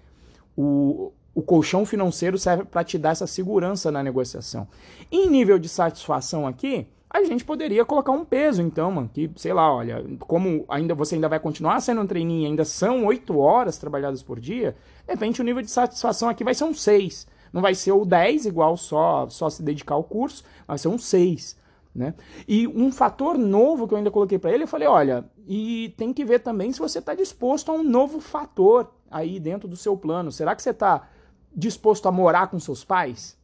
o, 0.57 1.13
o 1.35 1.43
colchão 1.43 1.85
financeiro 1.85 2.39
serve 2.39 2.65
para 2.65 2.85
te 2.85 2.99
dar 2.99 3.11
essa 3.11 3.27
segurança 3.27 3.91
na 3.91 4.03
negociação. 4.03 4.69
Em 5.11 5.29
nível 5.29 5.59
de 5.59 5.69
satisfação 5.69 6.47
aqui, 6.47 6.87
a 7.09 7.25
gente 7.25 7.45
poderia 7.45 7.85
colocar 7.85 8.13
um 8.13 8.25
peso, 8.25 8.63
então, 8.63 8.93
mano, 8.93 9.11
que, 9.13 9.29
sei 9.35 9.53
lá, 9.53 9.75
olha, 9.75 10.05
como 10.21 10.65
ainda 10.69 10.95
você 10.95 11.17
ainda 11.17 11.29
vai 11.29 11.41
continuar 11.41 11.81
sendo 11.81 12.01
um 12.01 12.07
treininho, 12.07 12.47
ainda 12.47 12.65
são 12.65 13.05
oito 13.07 13.37
horas 13.37 13.79
trabalhadas 13.79 14.23
por 14.23 14.39
dia, 14.39 14.77
de 15.05 15.13
repente 15.13 15.41
o 15.41 15.45
nível 15.45 15.61
de 15.61 15.71
satisfação 15.71 16.29
aqui 16.29 16.45
vai 16.45 16.55
ser 16.55 16.65
um 16.65 16.75
6. 16.75 17.27
Não 17.53 17.61
vai 17.61 17.75
ser 17.75 17.91
o 17.91 18.05
10, 18.05 18.47
igual 18.47 18.77
só, 18.77 19.29
só 19.29 19.51
se 19.51 19.61
dedicar 19.61 19.97
ao 19.97 20.05
curso, 20.05 20.45
vai 20.69 20.79
ser 20.79 20.87
um 20.87 20.99
6. 20.99 21.57
Né? 21.95 22.15
E 22.47 22.69
um 22.69 22.93
fator 22.93 23.37
novo 23.37 23.89
que 23.89 23.95
eu 23.95 23.99
ainda 23.99 24.11
coloquei 24.11 24.39
para 24.39 24.53
ele, 24.53 24.63
eu 24.63 24.69
falei, 24.69 24.87
olha, 24.87 25.25
e 25.47 25.93
tem 25.97 26.13
que 26.13 26.25
ver 26.25 26.39
também 26.41 26.73
se 26.73 26.79
você 26.79 27.01
está 27.01 27.15
disposto 27.15 27.71
a 27.71 27.75
um 27.75 27.83
novo 27.83 28.21
fator 28.21 28.93
aí 29.11 29.41
dentro 29.41 29.67
do 29.67 29.77
seu 29.77 29.97
plano. 29.97 30.31
Será 30.31 30.55
que 30.55 30.63
você 30.63 30.71
está 30.71 31.09
disposto 31.55 32.07
a 32.07 32.13
morar 32.13 32.47
com 32.47 32.61
seus 32.61 32.85
pais? 32.85 33.39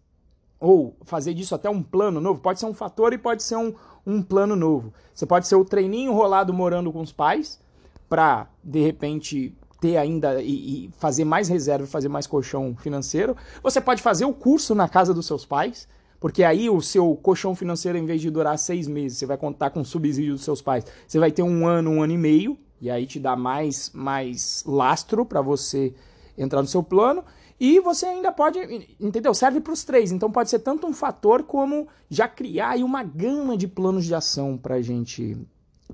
ou 0.59 0.97
fazer 1.03 1.35
disso 1.35 1.55
até 1.55 1.69
um 1.69 1.83
plano 1.83 2.21
novo, 2.21 2.41
pode 2.41 2.59
ser 2.59 2.67
um 2.67 2.75
fator 2.75 3.13
e 3.13 3.19
pode 3.19 3.43
ser 3.43 3.57
um, 3.57 3.75
um 4.07 4.23
plano 4.23 4.57
novo. 4.57 4.93
Você 5.15 5.27
pode 5.27 5.47
ser 5.47 5.57
o 5.57 5.65
treininho 5.65 6.13
rolado 6.13 6.53
morando 6.53 6.93
com 6.93 7.01
os 7.01 7.13
pais, 7.13 7.61
para 8.09 8.49
de 8.63 8.81
repente 8.81 9.55
ter 9.81 9.97
ainda 9.97 10.41
e, 10.41 10.87
e, 10.87 10.91
fazer 10.99 11.25
mais 11.25 11.49
reserva, 11.49 11.87
fazer 11.87 12.09
mais 12.09 12.27
colchão 12.27 12.75
financeiro. 12.77 13.37
Você 13.63 13.81
pode 13.81 14.01
fazer 14.01 14.25
o 14.25 14.33
curso 14.33 14.75
na 14.75 14.89
casa 14.89 15.13
dos 15.13 15.27
seus 15.27 15.45
pais, 15.45 15.87
porque 16.21 16.43
aí 16.43 16.69
o 16.71 16.81
seu 16.81 17.15
colchão 17.17 17.55
financeiro, 17.55 17.99
em 17.99 18.05
vez 18.05 18.21
de 18.21 18.31
durar 18.31 18.59
seis 18.59 18.87
meses, 18.89 19.19
você 19.19 19.27
vai 19.27 19.37
contar 19.37 19.71
com 19.71 19.81
o 19.81 19.85
subsídio 19.85 20.35
dos 20.35 20.45
seus 20.45 20.63
pais, 20.63 20.85
você 21.07 21.19
vai 21.19 21.31
ter 21.31 21.43
um 21.43 21.67
ano, 21.67 21.91
um 21.91 22.03
ano 22.03 22.13
e 22.13 22.19
meio, 22.19 22.59
e 22.81 22.91
aí 22.91 23.07
te 23.07 23.19
dá 23.19 23.35
mais, 23.37 23.91
mais 23.95 24.63
lastro 24.67 25.25
para 25.25 25.41
você 25.41 25.95
entrar 26.37 26.61
no 26.61 26.69
seu 26.69 26.83
plano. 26.83 27.25
E 27.59 27.81
você 27.81 28.05
ainda 28.05 28.31
pode, 28.31 28.59
entendeu? 29.01 29.33
Serve 29.33 29.61
para 29.61 29.73
os 29.73 29.83
três. 29.83 30.13
Então 30.13 30.31
pode 30.31 30.51
ser 30.51 30.59
tanto 30.59 30.87
um 30.87 30.93
fator 30.93 31.43
como 31.43 31.89
já 32.11 32.29
criar 32.29 32.71
aí 32.71 32.85
uma 32.85 33.03
gama 33.03 33.57
de 33.57 33.67
planos 33.67 34.05
de 34.05 34.15
ação 34.15 34.59
para 34.59 34.83
gente 34.83 35.39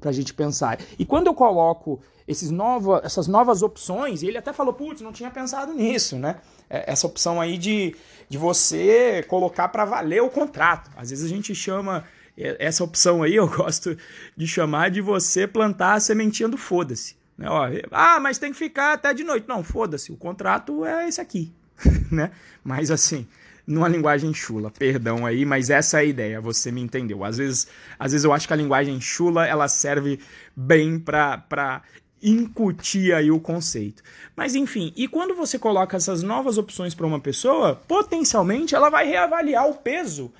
para 0.01 0.11
a 0.11 0.13
gente 0.13 0.33
pensar. 0.35 0.79
E 0.99 1.05
quando 1.05 1.27
eu 1.27 1.35
coloco 1.35 2.01
esses 2.27 2.51
nova, 2.51 3.01
essas 3.05 3.27
novas 3.27 3.63
opções, 3.63 4.23
ele 4.23 4.39
até 4.39 4.53
falou, 4.53 4.73
putz, 4.73 5.01
não 5.01 5.13
tinha 5.13 5.31
pensado 5.31 5.73
nisso, 5.73 6.17
né? 6.17 6.37
É, 6.71 6.91
essa 6.91 7.07
opção 7.07 7.41
aí 7.41 7.59
de, 7.59 7.95
de 8.29 8.39
você 8.39 9.25
colocar 9.29 9.69
para 9.69 9.85
valer 9.85 10.23
o 10.23 10.31
contrato. 10.31 10.91
Às 10.97 11.11
vezes 11.11 11.25
a 11.25 11.29
gente 11.29 11.55
chama 11.55 12.05
é, 12.37 12.57
essa 12.59 12.85
opção 12.85 13.23
aí, 13.23 13.35
eu 13.37 13.49
gosto 13.49 13.97
de 14.37 14.47
chamar 14.47 14.91
de 14.91 15.01
você 15.01 15.47
plantar 15.47 15.95
a 15.95 16.01
sementinha 16.01 16.49
do 16.49 16.57
foda-se. 16.57 17.17
Né? 17.37 17.47
ah, 17.91 18.21
mas 18.21 18.39
tem 18.39 18.53
que 18.53 18.59
ficar 18.59 18.93
até 18.93 19.13
de 19.13 19.25
noite. 19.25 19.49
Não, 19.49 19.65
foda-se, 19.65 20.13
o 20.13 20.17
contrato 20.17 20.85
é 20.85 21.09
esse 21.09 21.21
aqui. 21.21 21.53
né? 22.11 22.31
Mas 22.63 22.91
assim, 22.91 23.27
numa 23.67 23.89
linguagem 23.89 24.33
chula, 24.35 24.71
perdão 24.71 25.25
aí, 25.25 25.45
mas 25.45 25.71
essa 25.71 25.99
é 25.99 26.01
a 26.01 26.05
ideia, 26.05 26.41
você 26.41 26.71
me 26.71 26.81
entendeu. 26.81 27.25
Às 27.25 27.39
vezes, 27.39 27.69
às 27.99 28.13
vezes 28.13 28.25
eu 28.25 28.33
acho 28.33 28.47
que 28.47 28.53
a 28.53 28.57
linguagem 28.57 29.01
chula 29.01 29.47
ela 29.47 29.69
serve 29.69 30.19
bem 30.57 30.99
para 30.99 31.83
incutir 32.23 33.15
aí 33.15 33.31
o 33.31 33.41
conceito. 33.41 34.03
Mas 34.37 34.55
enfim, 34.55 34.93
e 34.97 35.09
quando 35.09 35.35
você 35.35 35.59
coloca 35.59 35.97
essas 35.97 36.23
novas 36.23 36.57
opções 36.59 36.95
para 36.95 37.07
uma 37.07 37.21
pessoa, 37.21 37.81
potencialmente 37.89 38.75
ela 38.75 38.91
vai 38.91 39.07
reavaliar 39.07 39.69
o 39.69 39.75
peso 39.75 40.33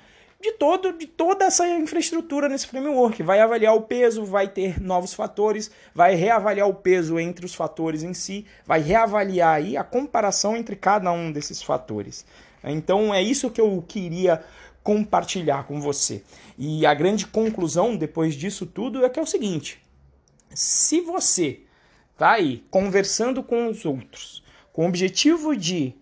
de 0.43 0.51
todo 0.51 0.91
de 0.91 1.07
toda 1.07 1.45
essa 1.45 1.65
infraestrutura 1.65 2.49
nesse 2.49 2.67
framework, 2.67 3.23
vai 3.23 3.39
avaliar 3.39 3.75
o 3.75 3.81
peso, 3.83 4.25
vai 4.25 4.45
ter 4.45 4.77
novos 4.81 5.13
fatores, 5.13 5.71
vai 5.95 6.15
reavaliar 6.15 6.67
o 6.67 6.73
peso 6.73 7.17
entre 7.17 7.45
os 7.45 7.55
fatores 7.55 8.03
em 8.03 8.13
si, 8.13 8.45
vai 8.65 8.81
reavaliar 8.81 9.55
aí 9.55 9.77
a 9.77 9.85
comparação 9.85 10.57
entre 10.57 10.75
cada 10.75 11.09
um 11.13 11.31
desses 11.31 11.61
fatores. 11.61 12.25
Então 12.71 13.13
é 13.13 13.21
isso 13.21 13.51
que 13.51 13.61
eu 13.61 13.83
queria 13.87 14.43
compartilhar 14.83 15.65
com 15.65 15.81
você. 15.81 16.23
E 16.57 16.85
a 16.85 16.93
grande 16.93 17.25
conclusão 17.25 17.95
depois 17.95 18.35
disso 18.35 18.65
tudo 18.65 19.03
é 19.03 19.09
que 19.09 19.19
é 19.19 19.23
o 19.23 19.27
seguinte: 19.27 19.81
se 20.53 21.01
você 21.01 21.61
tá 22.17 22.31
aí 22.31 22.63
conversando 22.69 23.43
com 23.43 23.67
os 23.67 23.85
outros 23.85 24.43
com 24.73 24.85
o 24.85 24.89
objetivo 24.89 25.55
de 25.55 25.93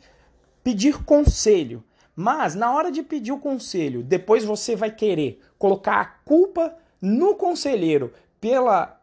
pedir 0.64 1.04
conselho, 1.04 1.84
mas 2.16 2.56
na 2.56 2.74
hora 2.74 2.90
de 2.90 3.04
pedir 3.04 3.34
o 3.34 3.40
conselho, 3.40 4.02
depois 4.02 4.46
você 4.46 4.76
vai 4.76 4.90
querer 4.90 5.42
colocar 5.60 6.00
a 6.00 6.06
culpa 6.06 6.74
no 7.02 7.36
conselheiro 7.36 8.14
pela 8.40 9.00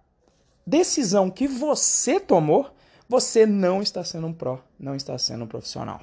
decisão 0.66 1.30
que 1.30 1.46
você 1.46 2.18
tomou, 2.18 2.70
você 3.08 3.44
não 3.44 3.82
está 3.82 4.02
sendo 4.02 4.26
um 4.26 4.32
pró, 4.32 4.58
não 4.80 4.94
está 4.94 5.16
sendo 5.18 5.44
um 5.44 5.48
profissional. 5.48 6.00